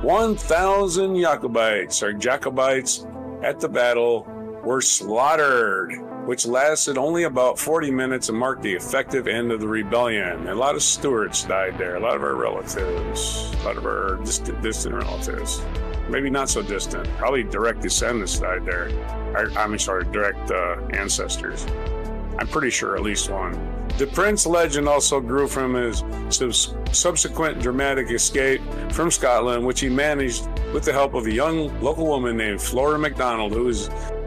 [0.02, 3.06] 1,000 Jacobites or Jacobites
[3.44, 4.26] at the battle
[4.64, 5.92] were slaughtered,
[6.26, 10.48] which lasted only about 40 minutes and marked the effective end of the rebellion.
[10.48, 14.16] A lot of Stuarts died there, a lot of our relatives, a lot of our
[14.16, 15.62] distant, distant relatives
[16.10, 17.08] maybe not so distant.
[17.16, 18.90] Probably direct descendants died there.
[19.36, 21.66] I, am sorry, direct uh, ancestors.
[22.38, 23.52] I'm pretty sure at least one.
[23.98, 29.88] The prince legend also grew from his subs- subsequent dramatic escape from Scotland, which he
[29.88, 33.72] managed with the help of a young local woman named Flora MacDonald, who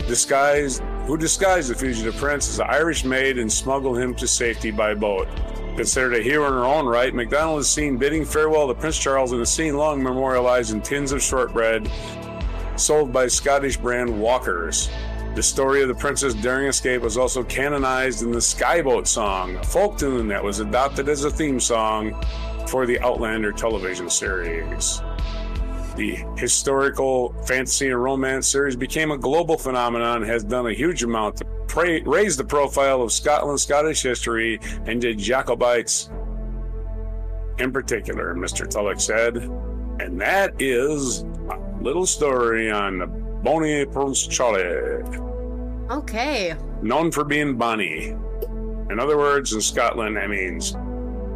[0.07, 4.71] disguised who disguised the fugitive prince as an Irish maid and smuggled him to safety
[4.71, 5.27] by boat.
[5.75, 9.33] Considered a hero in her own right, MacDonald is seen bidding farewell to Prince Charles
[9.33, 11.89] in a scene long memorialized in tins of shortbread
[12.75, 14.89] sold by Scottish brand Walkers.
[15.35, 19.55] The story of the prince's daring escape was also canonized in the Skye Boat song,
[19.55, 22.19] a folk tune that was adopted as a theme song
[22.67, 25.01] for the Outlander television series.
[25.95, 31.03] The historical fantasy and romance series became a global phenomenon and has done a huge
[31.03, 36.09] amount to raise the profile of Scotland, Scottish history, and the Jacobites
[37.59, 38.69] in particular, Mr.
[38.69, 39.37] Tulloch said.
[39.99, 45.03] And that is a little story on the Bonnie Prince Charlie.
[45.89, 46.55] Okay.
[46.81, 48.15] Known for being Bonnie.
[48.89, 50.75] In other words, in Scotland, that means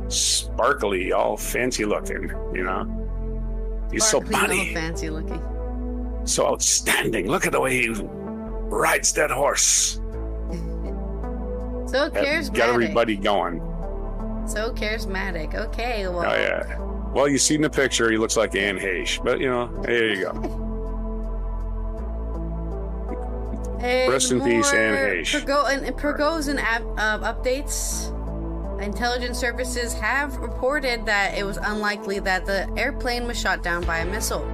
[0.07, 3.87] sparkly, all fancy looking, you know?
[3.91, 4.73] He's sparkly, so Bonnie.
[4.73, 5.41] fancy looking.
[6.25, 7.27] So outstanding.
[7.27, 10.01] Look at the way he rides that horse.
[11.87, 12.53] So charismatic.
[12.53, 13.59] Got everybody going.
[14.47, 15.55] So charismatic.
[15.55, 16.25] Okay, well.
[16.25, 16.79] Oh, yeah.
[17.13, 20.13] Well, you see in the picture, he looks like Anne Heche, but you know, there
[20.13, 20.31] you go.
[23.81, 25.41] and Rest in peace, Anne Heche.
[25.41, 28.13] Pergo- and, and Prigozhin uh, updates.
[28.81, 33.97] Intelligence services have reported that it was unlikely that the airplane was shot down by
[33.99, 34.45] a missile.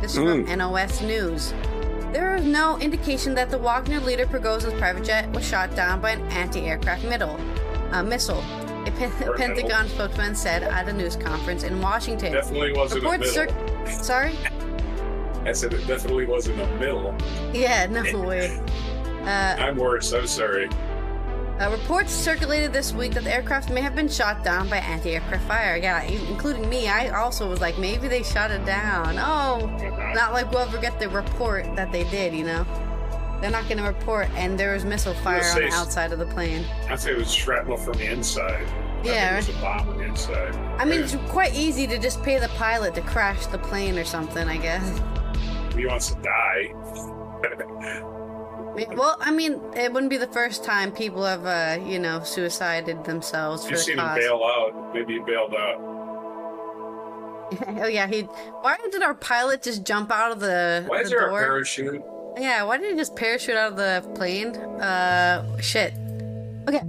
[0.00, 0.46] This is mm.
[0.48, 1.54] from NOS News.
[2.12, 6.10] There is no indication that the Wagner leader Prigozhin's private jet was shot down by
[6.10, 7.40] an anti-aircraft middle,
[7.90, 8.42] uh, missile.
[8.86, 12.32] A P- Pentagon spokesman said at a news conference in Washington.
[12.32, 13.86] Definitely wasn't Reports a middle.
[13.86, 14.38] Cir- Sorry.
[15.46, 17.14] I said it definitely wasn't a middle.
[17.52, 18.60] Yeah, no way.
[19.22, 20.12] Uh, I'm worse.
[20.12, 20.68] I'm sorry.
[21.62, 25.46] Uh, reports circulated this week that the aircraft may have been shot down by anti-aircraft
[25.46, 25.76] fire.
[25.76, 26.88] Yeah, including me.
[26.88, 29.16] I also was like, maybe they shot it down.
[29.16, 29.66] Oh,
[30.12, 32.34] not like we'll ever get the report that they did.
[32.34, 32.66] You know,
[33.40, 36.26] they're not going to report, and there was missile fire on the outside of the
[36.26, 36.64] plane.
[36.88, 38.66] I'd say it was shrapnel from the inside.
[39.04, 39.40] Yeah.
[39.40, 40.56] A bomb on the inside.
[40.80, 44.04] I mean, it's quite easy to just pay the pilot to crash the plane or
[44.04, 45.00] something, I guess.
[45.76, 48.18] He wants to die.
[48.74, 53.04] Well, I mean, it wouldn't be the first time people have, uh, you know, suicided
[53.04, 54.94] themselves You've seen him bail out.
[54.94, 55.76] Maybe he bailed out.
[57.82, 58.22] oh yeah, he.
[58.22, 61.38] Why did our pilot just jump out of the, Why the is there door?
[61.38, 62.02] a parachute?
[62.38, 64.56] Yeah, why did he just parachute out of the plane?
[64.56, 65.92] Uh, shit.
[66.66, 66.80] Okay.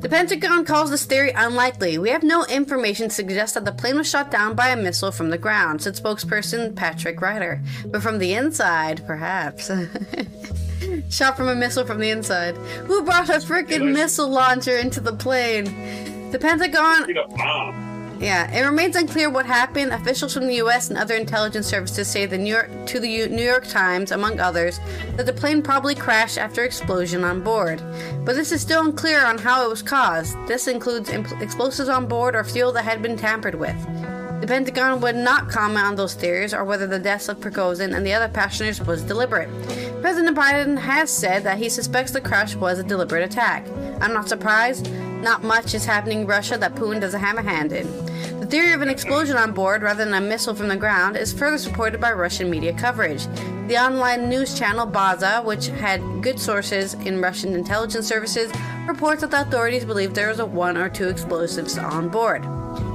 [0.00, 1.98] The Pentagon calls this theory unlikely.
[1.98, 5.12] We have no information to suggest that the plane was shot down by a missile
[5.12, 7.60] from the ground, said spokesperson Patrick Ryder.
[7.86, 9.70] But from the inside, perhaps.
[11.10, 12.56] shot from a missile from the inside.
[12.86, 16.30] Who brought a freaking missile launcher into the plane?
[16.30, 18.18] The Pentagon Need a bomb.
[18.20, 19.92] yeah, it remains unclear what happened.
[19.92, 20.90] Officials from the U.S.
[20.90, 24.38] and other intelligence services say the New York to the U- New York Times, among
[24.40, 24.78] others,
[25.16, 27.82] that the plane probably crashed after explosion on board.
[28.26, 30.36] But this is still unclear on how it was caused.
[30.46, 33.76] This includes imp- explosives on board or fuel that had been tampered with.
[34.40, 38.06] The Pentagon would not comment on those theories or whether the deaths of Prigozhin and
[38.06, 39.48] the other passengers was deliberate.
[40.00, 43.66] President Biden has said that he suspects the crash was a deliberate attack.
[44.00, 44.90] I'm not surprised.
[45.22, 47.88] Not much is happening in Russia that Putin doesn't have a hand in.
[48.38, 51.32] The theory of an explosion on board rather than a missile from the ground is
[51.32, 53.26] further supported by Russian media coverage.
[53.66, 58.52] The online news channel Baza, which had good sources in Russian intelligence services,
[58.86, 62.44] reports that the authorities believe there was a one or two explosives on board.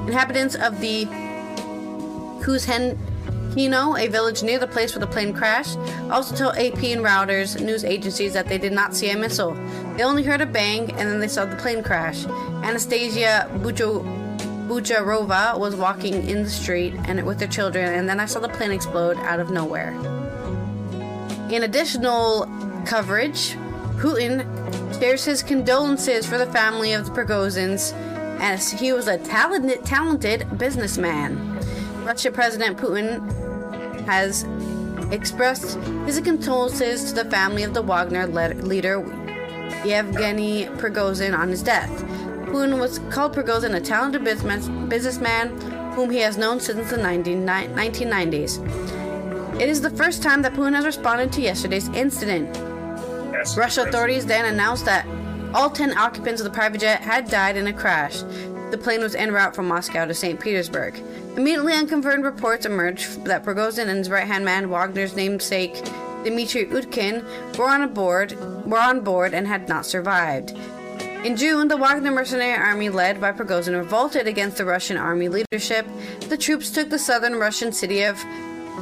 [0.08, 1.06] Inhabitants of the
[2.44, 5.78] Kuzhenkino, a village near the place where the plane crashed,
[6.12, 9.54] also told AP and Reuters news agencies that they did not see a missile.
[9.96, 12.26] They only heard a bang and then they saw the plane crash.
[12.26, 14.04] Anastasia Bujo,
[14.68, 18.50] Bujarova was walking in the street and with her children, and then I saw the
[18.50, 19.92] plane explode out of nowhere.
[21.50, 22.46] In additional
[22.86, 23.56] coverage,
[23.98, 24.44] Putin
[25.00, 27.94] shares his condolences for the family of the Prigozhins,
[28.42, 31.53] as he was a talented, talented businessman.
[32.06, 34.46] Russian President Putin has
[35.12, 39.00] expressed his condolences to the family of the Wagner le- leader
[39.86, 41.90] Yevgeny Prigozhin on his death.
[42.48, 45.60] Putin was called Prigozhin a talented businessman, businessman
[45.94, 49.62] whom he has known since the 19, 1990s.
[49.62, 52.54] It is the first time that Putin has responded to yesterday's incident.
[53.32, 55.06] That's Russia authorities then announced that
[55.54, 58.24] all 10 occupants of the private jet had died in a crash.
[58.74, 60.40] The plane was en route from Moscow to St.
[60.40, 61.00] Petersburg.
[61.38, 65.76] Immediately unconfirmed reports emerged that Prigozhin and his right-hand man, Wagner's namesake
[66.24, 67.24] Dmitry Utkin,
[67.56, 68.32] were on board,
[68.66, 70.58] were on board and had not survived.
[71.24, 75.86] In June, the Wagner mercenary army led by Prigozhin revolted against the Russian army leadership.
[76.30, 78.26] The troops took the southern Russian city of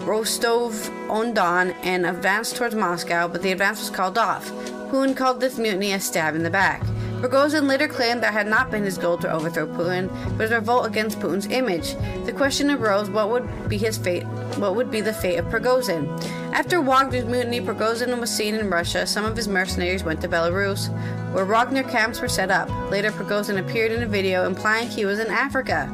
[0.07, 4.49] Rostov-on-Don and advanced towards Moscow, but the advance was called off.
[4.89, 6.81] Putin called this mutiny a stab in the back.
[7.21, 10.87] Prigozhin later claimed that had not been his goal to overthrow Putin, but a revolt
[10.87, 11.93] against Putin's image.
[12.25, 14.25] The question arose: what would be his fate?
[14.57, 16.09] What would be the fate of Prigozhin?
[16.51, 19.05] After Wagner's mutiny, Prigozhin was seen in Russia.
[19.05, 20.89] Some of his mercenaries went to Belarus,
[21.31, 22.67] where Wagner camps were set up.
[22.89, 25.87] Later, Prigozhin appeared in a video implying he was in Africa.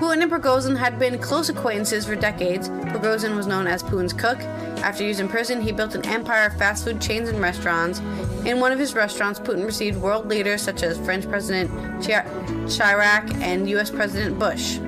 [0.00, 2.70] Putin and Prigozhin had been close acquaintances for decades.
[2.70, 4.40] Prigozhin was known as Putin's cook.
[4.80, 7.98] After years in prison, he built an empire of fast food chains and restaurants.
[8.46, 13.68] In one of his restaurants, Putin received world leaders such as French President Chirac and
[13.68, 13.90] U.S.
[13.90, 14.78] President Bush.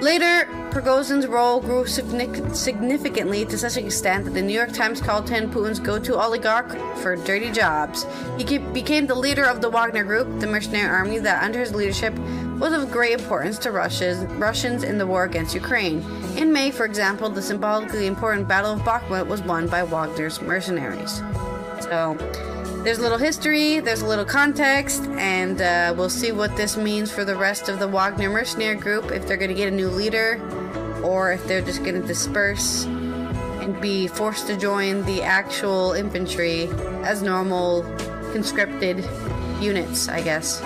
[0.00, 5.28] Later, Prigozhin's role grew significantly to such an extent that the New York Times called
[5.28, 8.06] him Putin's go-to oligarch for dirty jobs.
[8.38, 12.18] He became the leader of the Wagner Group, the mercenary army that, under his leadership,
[12.60, 16.04] was of great importance to Russia's, Russians in the war against Ukraine.
[16.36, 21.22] In May, for example, the symbolically important Battle of Bakhmut was won by Wagner's mercenaries.
[21.80, 22.18] So,
[22.84, 27.10] there's a little history, there's a little context, and uh, we'll see what this means
[27.10, 29.88] for the rest of the Wagner mercenary group if they're going to get a new
[29.88, 30.38] leader
[31.02, 36.68] or if they're just going to disperse and be forced to join the actual infantry
[37.04, 37.82] as normal
[38.32, 39.02] conscripted
[39.60, 40.62] units, I guess.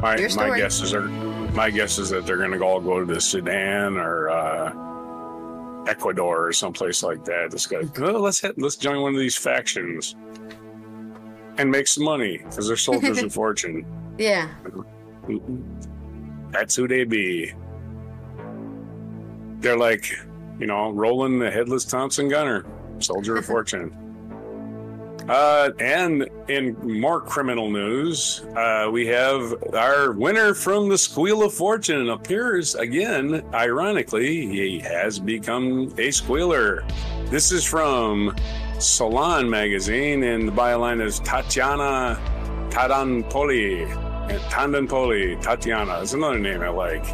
[0.00, 0.60] My, Your my story.
[0.60, 3.96] guess is they're, my guess is that they're going to all go to the Sudan
[3.96, 7.50] or uh, Ecuador or someplace like that.
[7.50, 10.14] This guy, well, let's hit, let's join one of these factions
[11.56, 13.84] and make some money because they're soldiers of fortune.
[14.18, 14.48] Yeah.
[16.50, 17.52] That's who they be.
[19.60, 20.12] They're like,
[20.60, 22.64] you know, rolling the headless Thompson gunner,
[23.00, 24.07] soldier of fortune.
[25.28, 31.52] Uh, and in more criminal news, uh, we have our winner from the Squeal of
[31.52, 33.44] Fortune appears again.
[33.52, 36.82] Ironically, he has become a squealer.
[37.26, 38.34] This is from
[38.78, 42.18] Salon magazine, and the byline is Tatiana
[42.70, 43.86] Tadanpoli.
[44.48, 45.98] Tandonpoli, Tatiana.
[45.98, 47.04] That's another name I like.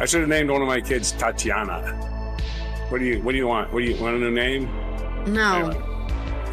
[0.00, 1.80] I should have named one of my kids Tatiana.
[2.88, 3.70] What do you What do you want?
[3.70, 4.64] What do you want a new name?
[5.26, 5.70] No.
[5.70, 5.93] Anyway.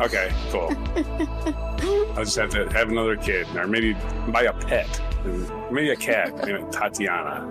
[0.01, 0.69] Okay, cool.
[2.17, 3.93] I'll just have to have another kid, or maybe
[4.29, 4.99] buy a pet,
[5.71, 7.47] maybe a cat, maybe Tatiana,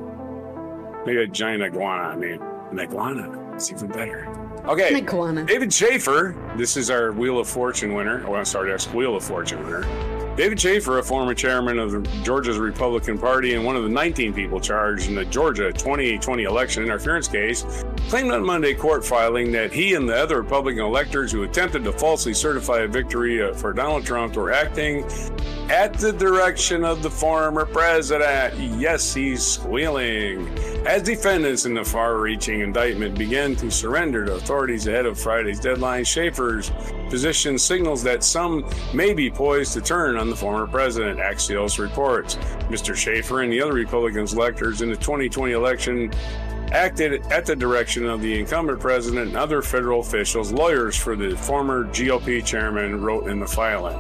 [1.06, 2.02] maybe a giant iguana.
[2.02, 2.40] I mean,
[2.72, 3.54] an iguana.
[3.54, 4.26] It's even better.
[4.64, 5.44] Okay, An iguana.
[5.44, 6.34] David Shafer.
[6.56, 8.26] This is our Wheel of Fortune winner.
[8.34, 9.82] I'm sorry, that's Wheel of Fortune winner.
[10.40, 14.58] David Shafer, a former chairman of Georgia's Republican Party and one of the 19 people
[14.58, 19.92] charged in the Georgia 2020 election interference case, claimed on Monday court filing that he
[19.92, 24.06] and the other Republican electors who attempted to falsely certify a victory uh, for Donald
[24.06, 25.04] Trump were acting
[25.68, 28.58] at the direction of the former president.
[28.80, 30.48] Yes, he's squealing.
[30.86, 35.60] As defendants in the far reaching indictment began to surrender to authorities ahead of Friday's
[35.60, 36.72] deadline, Shafer's
[37.10, 38.64] position signals that some
[38.94, 42.36] may be poised to turn on the former president, Axios reports.
[42.70, 42.94] Mr.
[42.94, 46.12] Shafer and the other Republican electors in the 2020 election
[46.72, 50.52] acted at the direction of the incumbent president and other federal officials.
[50.52, 53.98] Lawyers for the former GOP chairman wrote in the filing.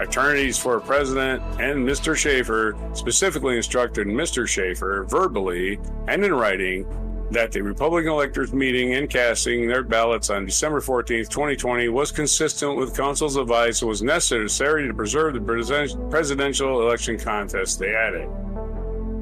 [0.00, 2.16] Attorneys for President and Mr.
[2.16, 4.48] Shafer specifically instructed Mr.
[4.48, 6.86] Shafer verbally and in writing
[7.30, 12.76] that the Republican electors meeting and casting their ballots on December 14, 2020 was consistent
[12.76, 18.28] with counsel's advice and was necessary to preserve the presidential election contest, they added.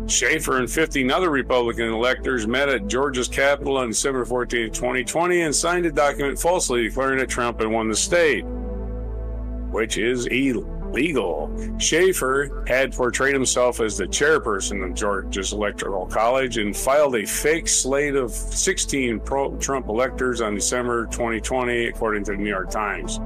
[0.09, 5.54] Shafer and 15 other Republican electors met at Georgia's Capitol on December 14, 2020, and
[5.54, 8.42] signed a document falsely declaring that Trump had won the state,
[9.70, 10.78] which is illegal.
[11.78, 17.68] Shafer had portrayed himself as the chairperson of Georgia's Electoral College and filed a fake
[17.68, 23.20] slate of 16 pro Trump electors on December 2020, according to the New York Times.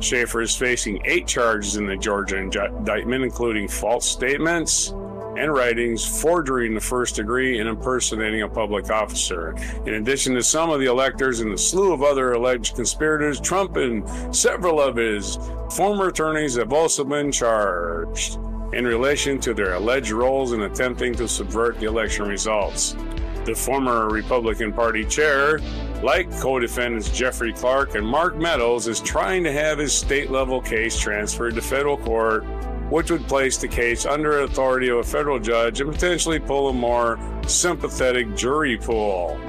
[0.00, 4.92] Shafer is facing eight charges in the Georgia indictment, including false statements,
[5.36, 9.54] and writings, forgery in the first degree, and impersonating a public officer.
[9.86, 13.76] In addition to some of the electors and a slew of other alleged conspirators, Trump
[13.76, 15.38] and several of his
[15.70, 18.38] former attorneys have also been charged
[18.72, 22.96] in relation to their alleged roles in attempting to subvert the election results.
[23.44, 25.58] The former Republican Party chair,
[26.02, 30.60] like co defendants Jeffrey Clark and Mark Meadows, is trying to have his state level
[30.60, 32.44] case transferred to federal court
[32.92, 36.72] which would place the case under authority of a federal judge and potentially pull a
[36.74, 39.40] more sympathetic jury pool.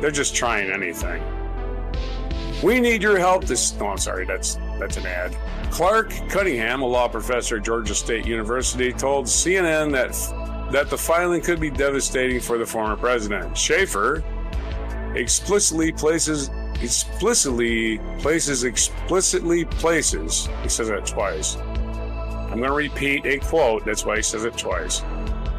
[0.00, 1.22] They're just trying anything.
[2.60, 3.44] We need your help.
[3.44, 5.36] This, oh, I'm sorry, that's that's an ad.
[5.70, 10.12] Clark Cunningham, a law professor at Georgia State University, told CNN that
[10.72, 13.56] that the filing could be devastating for the former president.
[13.56, 14.24] Shafer
[15.14, 16.50] explicitly places
[16.82, 20.48] explicitly places explicitly places.
[20.64, 21.56] He says that twice
[22.58, 23.84] I'm going to repeat a quote.
[23.84, 25.04] That's why he says it twice.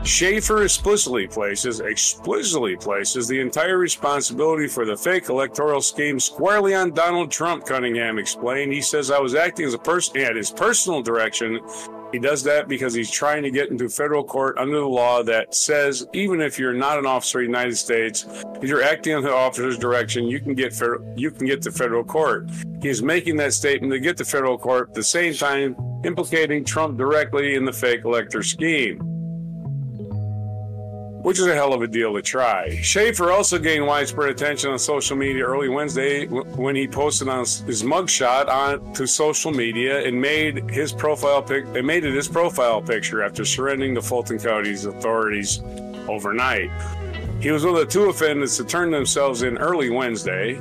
[0.03, 6.91] Shafer explicitly places explicitly places the entire responsibility for the fake electoral scheme squarely on
[6.91, 7.65] Donald Trump.
[7.65, 8.73] Cunningham explained.
[8.73, 11.61] He says I was acting as a person at his personal direction.
[12.11, 15.53] He does that because he's trying to get into federal court under the law that
[15.53, 18.25] says even if you're not an officer of the United States,
[18.61, 20.79] if you're acting on the officer's direction, you can get
[21.15, 22.49] you can get to federal court.
[22.81, 26.97] He's making that statement to get to federal court at the same time implicating Trump
[26.97, 29.18] directly in the fake elector scheme.
[31.21, 32.69] Which is a hell of a deal to try.
[32.81, 37.83] Shafer also gained widespread attention on social media early Wednesday when he posted on his
[37.83, 42.81] mugshot on to social media and made his profile pic and made it his profile
[42.81, 45.61] picture after surrendering to Fulton County's authorities
[46.07, 46.71] overnight.
[47.41, 50.59] He was one of the two offenders to turn themselves in early Wednesday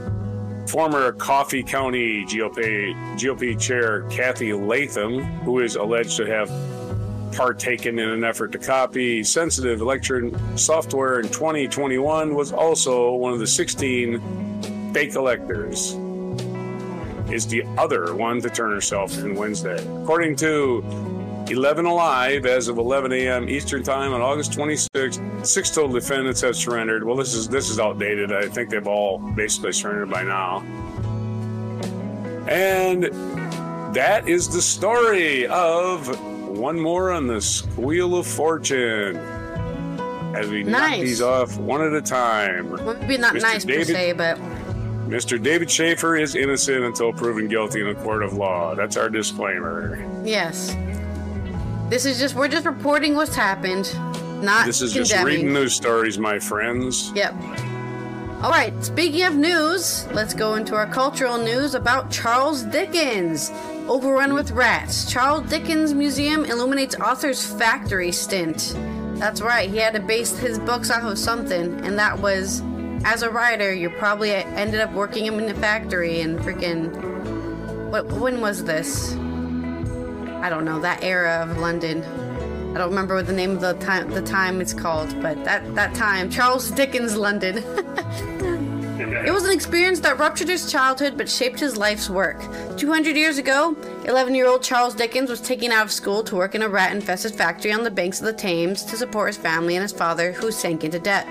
[0.69, 6.51] former Coffee County GOP, GOP chair Cathy Latham, who is alleged to have
[7.33, 13.39] partaken in an effort to copy sensitive election software in 2021, was also one of
[13.39, 15.97] the 16 fake electors.
[17.31, 19.77] Is the other one to turn herself in Wednesday.
[20.03, 20.83] According to
[21.51, 23.49] 11 alive as of 11 a.m.
[23.49, 25.47] Eastern Time on August 26th.
[25.47, 27.05] Six total defendants have surrendered.
[27.05, 28.33] Well, this is this is outdated.
[28.33, 30.61] I think they've all basically surrendered by now.
[32.49, 33.05] And
[33.95, 36.07] that is the story of
[36.59, 39.17] one more on the Wheel of Fortune.
[40.37, 40.91] As we nice.
[40.91, 42.71] knock these off one at a time.
[43.01, 43.43] Maybe not Mr.
[43.43, 44.39] nice David, per se, but
[45.09, 45.43] Mr.
[45.43, 48.75] David Shafer is innocent until proven guilty in a court of law.
[48.75, 50.05] That's our disclaimer.
[50.25, 50.77] Yes.
[51.89, 53.91] This is just we're just reporting what's happened,
[54.43, 55.09] not This is condemning.
[55.09, 57.11] just reading news stories, my friends.
[57.15, 57.35] Yep.
[58.41, 63.51] All right, speaking of news, let's go into our cultural news about Charles Dickens.
[63.89, 65.11] Overrun with rats.
[65.11, 68.77] Charles Dickens Museum illuminates author's factory stint.
[69.15, 72.63] That's right, he had to base his books off of something, and that was
[73.05, 77.91] as a writer, you probably ended up working in a factory and freaking.
[77.91, 78.07] What?
[78.07, 79.15] When was this?
[79.15, 82.03] I don't know that era of London.
[82.75, 85.75] I don't remember what the name of the time the time it's called, but that
[85.75, 87.59] that time, Charles Dickens London.
[89.27, 92.39] it was an experience that ruptured his childhood but shaped his life's work.
[92.77, 96.69] 200 years ago, 11-year-old Charles Dickens was taken out of school to work in a
[96.69, 100.33] rat-infested factory on the banks of the Thames to support his family and his father,
[100.33, 101.27] who sank into debt.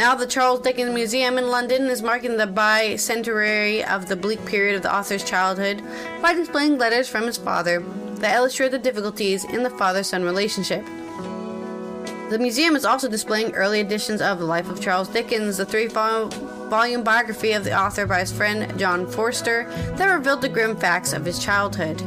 [0.00, 4.76] Now, the Charles Dickens Museum in London is marking the bicentenary of the bleak period
[4.76, 5.82] of the author's childhood
[6.22, 7.80] by displaying letters from his father
[8.14, 10.86] that illustrate the difficulties in the father son relationship.
[12.30, 15.86] The museum is also displaying early editions of The Life of Charles Dickens, the three
[15.88, 21.12] volume biography of the author by his friend John Forster that revealed the grim facts
[21.12, 22.02] of his childhood.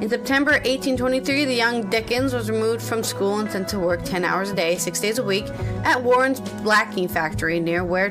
[0.00, 4.24] In September 1823, the young Dickens was removed from school and sent to work 10
[4.24, 5.46] hours a day, 6 days a week,
[5.82, 8.10] at Warren's blacking factory near where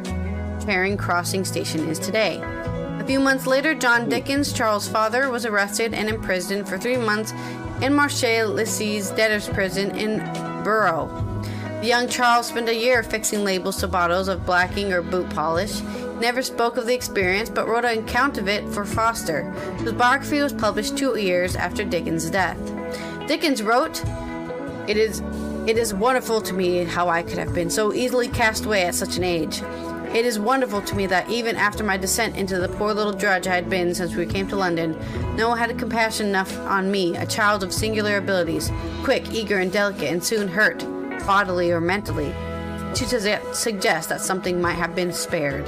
[0.66, 2.42] Charing Crossing Station is today.
[3.00, 4.10] A few months later, John hmm.
[4.10, 7.32] Dickens, Charles' father, was arrested and imprisoned for three months
[7.82, 10.18] in Marshalsea debtor's prison in
[10.66, 11.26] Borough.
[11.82, 16.19] Young Charles spent a year fixing labels to bottles of blacking or boot polish He
[16.19, 20.41] never spoke of the experience but wrote an account of it for Forster, whose biography
[20.41, 22.57] was published two years after Dickens' death.
[23.28, 24.03] Dickens wrote,
[24.88, 25.21] It is
[25.67, 28.95] it is wonderful to me how I could have been so easily cast away at
[28.95, 29.61] such an age.
[30.15, 33.45] It is wonderful to me that even after my descent into the poor little drudge
[33.45, 34.97] I had been since we came to London,
[35.36, 38.71] no one had compassion enough on me, a child of singular abilities,
[39.03, 40.82] quick, eager, and delicate, and soon hurt,
[41.26, 42.34] bodily or mentally,
[42.95, 45.65] to suggest that something might have been spared.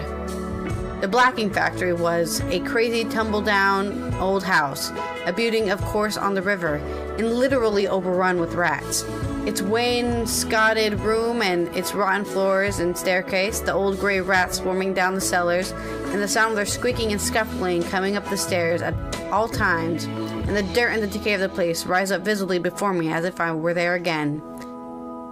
[1.01, 4.91] The blacking factory was a crazy tumble down old house,
[5.25, 6.75] a building, of course, on the river,
[7.17, 9.05] and literally overrun with rats.
[9.45, 15.15] Its wainscoted room and its rotten floors and staircase, the old gray rats swarming down
[15.15, 18.93] the cellars, and the sound of their squeaking and scuffling coming up the stairs at
[19.31, 22.93] all times, and the dirt and the decay of the place rise up visibly before
[22.93, 24.41] me as if I were there again.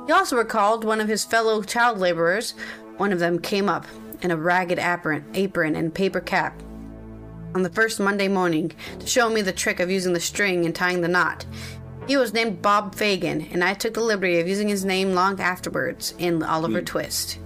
[0.07, 2.53] He also recalled one of his fellow child laborers.
[2.95, 3.85] One of them came up
[4.21, 6.63] in a ragged apron, and paper cap
[7.53, 10.73] on the first Monday morning to show me the trick of using the string and
[10.73, 11.45] tying the knot.
[12.07, 15.41] He was named Bob Fagin, and I took the liberty of using his name long
[15.41, 16.85] afterwards in Oliver mm.
[16.85, 17.39] Twist.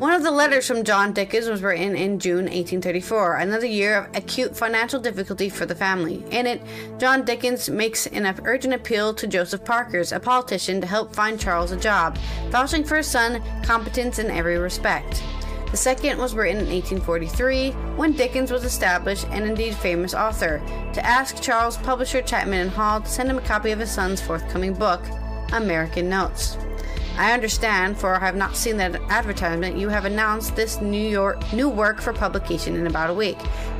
[0.00, 4.16] One of the letters from John Dickens was written in June 1834, another year of
[4.16, 6.24] acute financial difficulty for the family.
[6.30, 6.62] In it,
[6.96, 11.70] John Dickens makes an urgent appeal to Joseph Parkers, a politician, to help find Charles
[11.70, 12.16] a job,
[12.48, 15.22] vouching for his son competence in every respect.
[15.70, 20.62] The second was written in 1843, when Dickens was established and indeed famous author,
[20.94, 24.22] to ask Charles' publisher Chapman and Hall to send him a copy of his son's
[24.22, 25.02] forthcoming book,
[25.52, 26.56] American Notes.
[27.20, 31.52] I understand, for I have not seen that advertisement, you have announced this New York
[31.52, 33.36] new work for publication in about a week.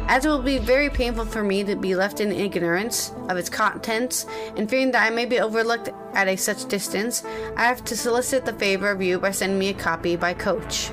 [0.09, 3.49] As it will be very painful for me to be left in ignorance of its
[3.49, 4.26] contents,
[4.59, 7.24] and fearing that I may be overlooked at a such distance,
[7.57, 10.91] I have to solicit the favor of you by sending me a copy by coach.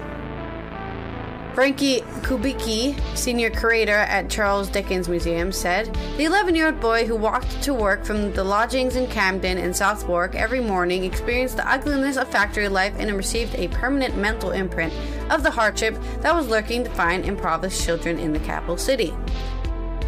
[1.57, 7.15] Frankie Kubicki, senior curator at Charles Dickens Museum, said the 11 year old boy who
[7.15, 12.15] walked to work from the lodgings in Camden and Southwark every morning experienced the ugliness
[12.15, 14.93] of factory life and received a permanent mental imprint
[15.31, 19.11] of the hardship that was lurking to find impoverished children in the capital city.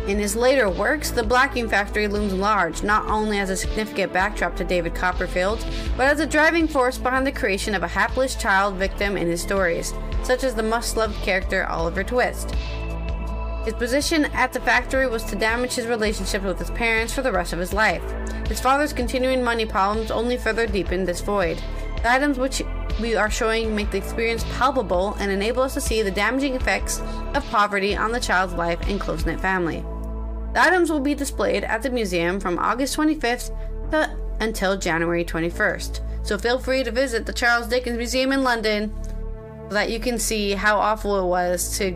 [0.06, 4.56] In his later works, the blacking factory looms large, not only as a significant backdrop
[4.58, 5.66] to David Copperfield,
[5.98, 9.42] but as a driving force behind the creation of a hapless child victim in his
[9.42, 9.94] stories,
[10.24, 12.56] such as the must loved character Oliver Twist.
[13.66, 17.32] His position at the factory was to damage his relationship with his parents for the
[17.32, 18.04] rest of his life.
[18.48, 21.62] His father's continuing money problems only further deepened this void.
[21.98, 22.62] The items which
[23.00, 27.02] we are showing make the experience palpable and enable us to see the damaging effects
[27.34, 29.84] of poverty on the child's life and close knit family.
[30.54, 33.52] The items will be displayed at the museum from August 25th
[33.92, 36.26] to, until January 21st.
[36.26, 38.94] So feel free to visit the Charles Dickens Museum in London
[39.72, 41.88] that you can see how awful it was to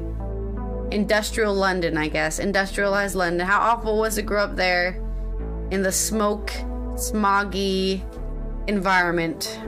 [0.91, 2.39] industrial London, I guess.
[2.39, 3.47] Industrialized London.
[3.47, 5.01] How awful was it to grow up there
[5.71, 6.51] in the smoke,
[6.95, 8.01] smoggy
[8.67, 9.59] environment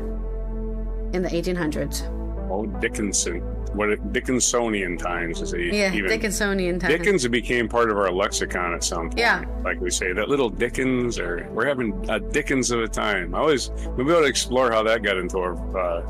[1.14, 2.10] in the 1800s.
[2.52, 3.42] Oh, Dickinson
[3.76, 5.78] what Dickinsonian times is he?
[5.78, 6.94] Yeah, even, Dickensonian times.
[6.94, 9.20] Dickens became part of our lexicon at some point.
[9.20, 13.36] Yeah, like we say that little Dickens, or we're having a Dickens of a time.
[13.36, 16.02] I always we'll be able to explore how that got into our, uh,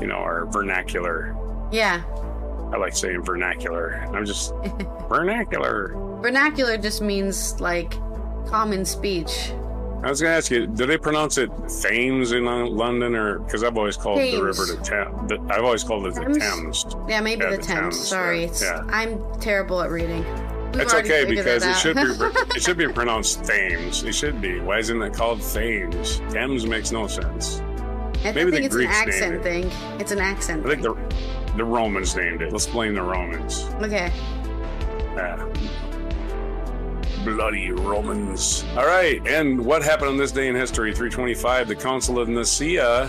[0.00, 1.36] you know, our vernacular.
[1.72, 2.02] Yeah.
[2.72, 3.94] I like saying vernacular.
[4.12, 4.52] I'm just
[5.08, 5.94] vernacular.
[6.20, 7.94] Vernacular just means like
[8.46, 9.52] common speech.
[10.02, 13.64] I was going to ask you, do they pronounce it Thames in London, or because
[13.64, 14.36] I've always called Thames.
[14.36, 15.50] the river the Thames.
[15.50, 16.84] I've always called it the Thames.
[17.08, 17.96] Yeah, maybe yeah, the, the, Thames.
[17.96, 18.08] Thames.
[18.08, 18.84] Sorry, yeah.
[18.88, 20.24] I'm terrible at reading.
[20.72, 24.04] We've it's okay because it, it should be it should be pronounced Thames.
[24.04, 24.60] It should be.
[24.60, 26.20] Why isn't it called Thames?
[26.30, 27.62] Thames makes no sense.
[28.26, 29.70] I Maybe think the it's Greeks an accent thing.
[30.00, 30.66] It's an accent.
[30.66, 30.94] I think the
[31.56, 32.52] the Romans named it.
[32.52, 33.64] Let's blame the Romans.
[33.80, 34.12] Okay.
[35.14, 35.48] Yeah.
[37.24, 38.64] Bloody Romans.
[38.76, 40.92] All right, and what happened on this day in history?
[40.92, 43.04] 325, the Council of Nicaea.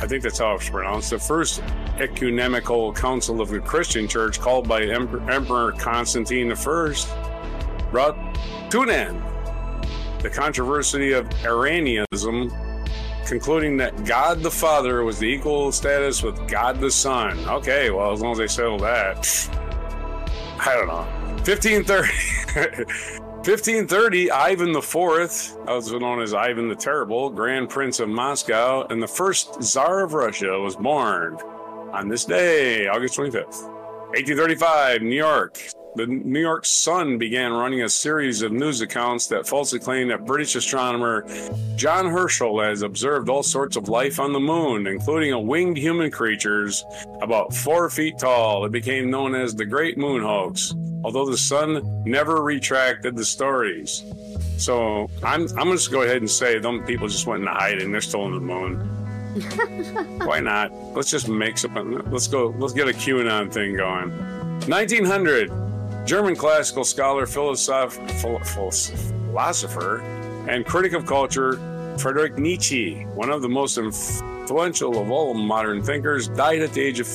[0.00, 1.10] I think that's how it's pronounced.
[1.10, 1.62] The first
[1.98, 6.94] ecumenical council of the Christian church, called by Emperor Constantine I,
[7.90, 9.22] brought to an end
[10.20, 12.50] the controversy of Arianism
[13.28, 17.38] concluding that God the Father was the equal status with God the Son.
[17.46, 19.28] Okay, well, as long as they settle that,
[20.58, 21.06] I don't know.
[21.44, 22.84] 1530.
[22.84, 29.06] 1530, Ivan IV, also known as Ivan the Terrible, Grand Prince of Moscow, and the
[29.06, 31.36] first Tsar of Russia was born
[31.92, 33.68] on this day, August 25th.
[34.14, 35.60] 1835, New York
[35.98, 40.24] the New York Sun began running a series of news accounts that falsely claimed that
[40.24, 41.26] British astronomer
[41.74, 46.12] John Herschel has observed all sorts of life on the moon, including a winged human
[46.12, 46.84] creatures
[47.20, 48.64] about four feet tall.
[48.64, 50.72] It became known as the Great Moon Hoax,
[51.02, 54.04] although the Sun never retracted the stories.
[54.56, 57.90] So I'm I'm just go ahead and say them people just went into hiding.
[57.90, 58.76] They're still on the moon.
[60.24, 60.72] Why not?
[60.94, 62.02] Let's just make something.
[62.12, 62.54] Let's go.
[62.56, 64.10] Let's get a QAnon thing going.
[64.68, 65.67] 1900.
[66.08, 67.90] German classical scholar, philosopher,
[70.48, 71.60] and critic of culture
[71.98, 76.98] Friedrich Nietzsche, one of the most influential of all modern thinkers, died at the age
[76.98, 77.06] of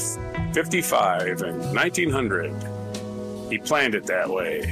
[0.54, 2.54] 55 in 1900.
[3.50, 4.64] He planned it that way.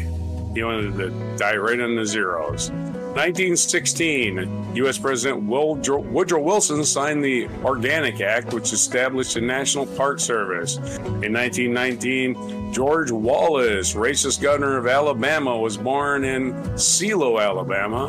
[0.53, 2.69] He wanted to die right on the zeros.
[3.11, 4.97] 1916, U.S.
[4.97, 10.77] President Woodrow Wilson signed the Organic Act, which established the National Park Service.
[10.77, 18.05] In 1919, George Wallace, racist governor of Alabama, was born in Sealo, Alabama.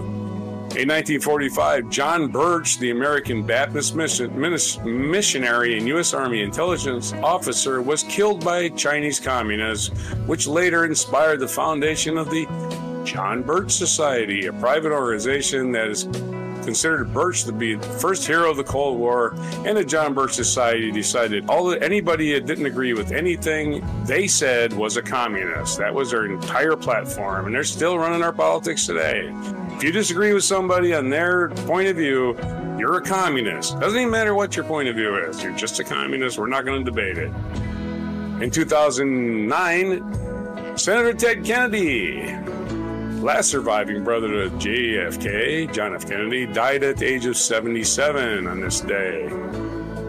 [0.76, 6.14] In 1945, John Birch, the American Baptist missionary and U.S.
[6.14, 9.88] Army intelligence officer, was killed by Chinese communists,
[10.26, 12.46] which later inspired the foundation of the
[13.04, 16.04] John Birch Society, a private organization that is
[16.62, 19.34] considered Birch to be the first hero of the Cold War,
[19.66, 24.26] and the John Birch Society decided all the, anybody that didn't agree with anything they
[24.26, 25.78] said was a communist.
[25.78, 29.32] That was their entire platform, and they're still running our politics today.
[29.76, 32.36] If you disagree with somebody on their point of view,
[32.78, 33.78] you're a communist.
[33.80, 35.42] Doesn't even matter what your point of view is.
[35.42, 36.38] You're just a communist.
[36.38, 37.30] We're not going to debate it.
[38.42, 42.34] In 2009, Senator Ted Kennedy
[43.22, 46.08] Last surviving brother of JFK, John F.
[46.08, 49.26] Kennedy, died at the age of 77 on this day.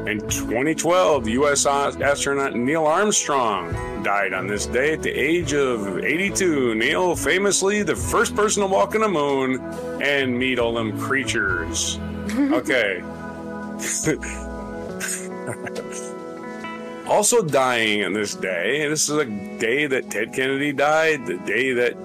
[0.07, 1.68] In 2012, U.S.
[1.68, 6.74] astronaut Neil Armstrong died on this day at the age of 82.
[6.74, 9.59] Neil, famously the first person to walk on the moon
[10.01, 11.99] and meet all them creatures.
[12.34, 13.03] Okay.
[17.07, 19.26] also dying on this day, and this is a
[19.59, 21.95] day that Ted Kennedy died, the day that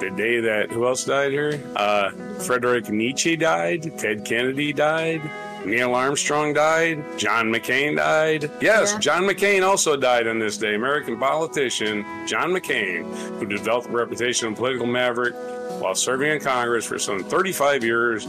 [0.00, 1.60] the day that who else died here?
[1.74, 3.98] Uh, Frederick Nietzsche died.
[3.98, 5.22] Ted Kennedy died.
[5.64, 7.04] Neil Armstrong died.
[7.18, 8.50] John McCain died.
[8.60, 8.98] Yes, yeah.
[9.00, 10.74] John McCain also died on this day.
[10.74, 15.34] American politician John McCain, who developed a reputation of political maverick
[15.80, 18.26] while serving in Congress for some 35 years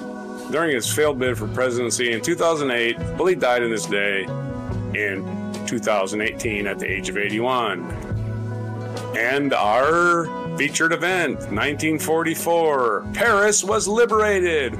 [0.52, 2.98] during his failed bid for presidency in 2008.
[2.98, 4.24] Well, he died on this day
[4.96, 5.24] in
[5.68, 7.82] 2018 at the age of 81.
[9.16, 13.06] And our Featured event 1944.
[13.14, 14.74] Paris was liberated.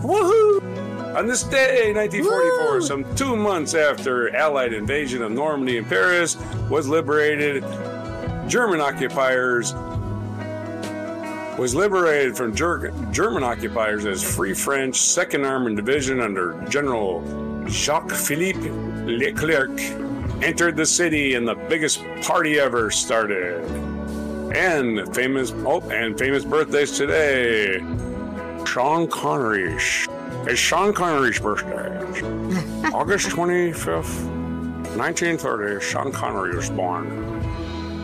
[0.00, 1.16] Woohoo!
[1.16, 2.80] On this day, 1944, Woo!
[2.80, 6.38] some two months after Allied invasion of Normandy and Paris
[6.70, 7.62] was liberated,
[8.48, 9.74] German occupiers
[11.58, 17.22] was liberated from Ger- German occupiers as Free French Second Armored Division under General
[17.68, 18.70] Jacques Philippe
[19.04, 19.78] Leclerc
[20.42, 23.87] entered the city and the biggest party ever started
[24.54, 27.78] and famous oh, and famous birthdays today.
[28.64, 30.06] Sean Connery's.
[30.46, 31.98] It's Sean Connery's birthday.
[32.92, 34.26] August 25th,
[34.96, 37.06] 1930, Sean Connery was born.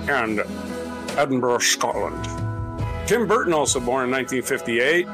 [0.09, 0.41] And
[1.17, 2.25] Edinburgh, Scotland.
[3.07, 5.07] Tim Burton, also born in 1958.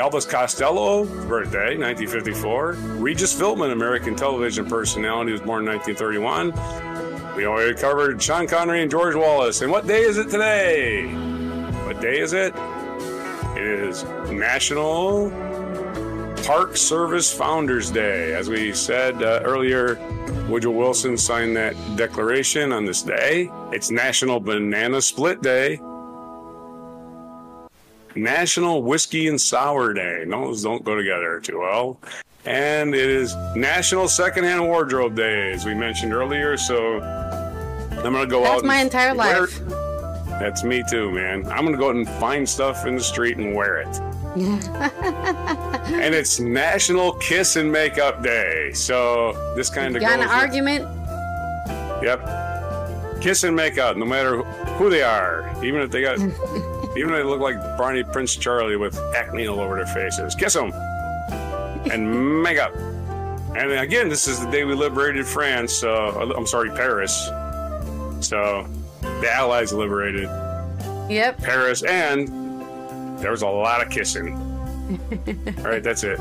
[0.00, 2.72] Elvis Costello, birthday, 1954.
[2.98, 6.52] Regis Philbin, American television personality, was born in 1931.
[7.40, 9.62] We already covered Sean Connery and George Wallace.
[9.62, 11.06] And what day is it today?
[11.86, 12.52] What day is it?
[13.56, 15.30] It is National
[16.44, 18.34] Park Service Founders Day.
[18.34, 19.94] As we said uh, earlier,
[20.50, 23.50] Woodrow Wilson signed that declaration on this day.
[23.72, 25.80] It's National Banana Split Day.
[28.14, 30.26] National Whiskey and Sour Day.
[30.26, 31.98] Those don't go together too well.
[32.46, 36.56] And it is National Secondhand Wardrobe Day, as we mentioned earlier.
[36.56, 38.54] So I'm going to go That's out.
[38.54, 39.60] That's my entire life.
[40.40, 41.46] That's me too, man.
[41.50, 44.00] I'm going to go out and find stuff in the street and wear it.
[44.36, 48.72] and it's National Kiss and Makeup Day.
[48.72, 50.88] So this kind of got an argument.
[52.02, 53.20] Yep.
[53.20, 54.42] Kiss and make up, no matter
[54.78, 56.18] who they are, even if they got,
[56.96, 60.34] even if they look like Bonnie Prince Charlie with acne all over their faces.
[60.34, 60.72] Kiss them
[61.90, 62.74] and up.
[63.56, 65.82] And again, this is the day we liberated France.
[65.82, 67.26] Uh, I'm sorry, Paris.
[68.20, 68.66] So
[69.00, 70.28] the Allies liberated.
[71.10, 71.38] Yep.
[71.38, 72.28] Paris, and
[73.18, 74.34] there was a lot of kissing.
[75.58, 76.20] All right, that's it.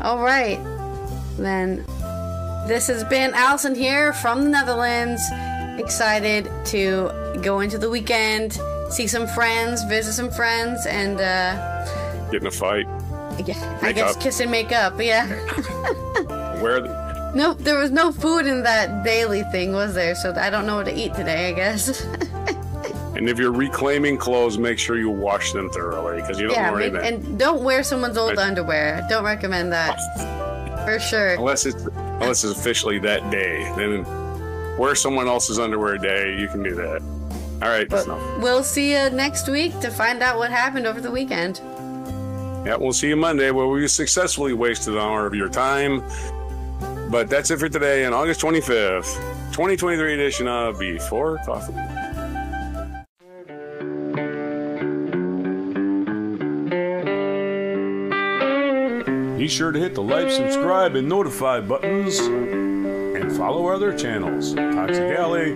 [0.00, 0.58] All right.
[1.36, 1.84] Then
[2.68, 5.22] this has been Allison here from the Netherlands.
[5.78, 7.10] Excited to
[7.42, 8.58] go into the weekend,
[8.90, 12.86] see some friends, visit some friends, and uh, get in a fight.
[13.44, 14.22] Yeah, I guess up.
[14.22, 15.00] kiss and make up.
[15.00, 15.26] Yeah.
[16.62, 16.80] Where?
[16.80, 20.14] The- nope, there was no food in that daily thing, was there?
[20.14, 21.48] So I don't know what to eat today.
[21.48, 22.06] I guess.
[23.16, 26.70] And if you're reclaiming clothes, make sure you wash them thoroughly because you don't yeah,
[26.70, 27.00] know anything.
[27.00, 28.46] And don't wear someone's old right.
[28.46, 29.06] underwear.
[29.08, 29.96] Don't recommend that
[30.84, 31.32] for sure.
[31.34, 31.82] Unless it's
[32.20, 34.04] unless it's officially that day, then
[34.76, 36.38] wear someone else's underwear day.
[36.38, 37.00] You can do that.
[37.62, 37.88] All right.
[37.88, 38.06] But
[38.40, 41.62] We'll see you next week to find out what happened over the weekend.
[42.66, 46.02] Yeah, we'll see you Monday where we successfully wasted an hour of your time.
[47.12, 49.14] But that's it for today on August 25th,
[49.52, 51.72] 2023 edition of Before Coffee.
[59.38, 64.54] Be sure to hit the like, subscribe, and notify buttons and follow our other channels
[64.54, 65.54] Toxic Ally,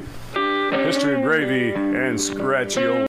[0.84, 2.98] History of Gravy, and Scratchy Old.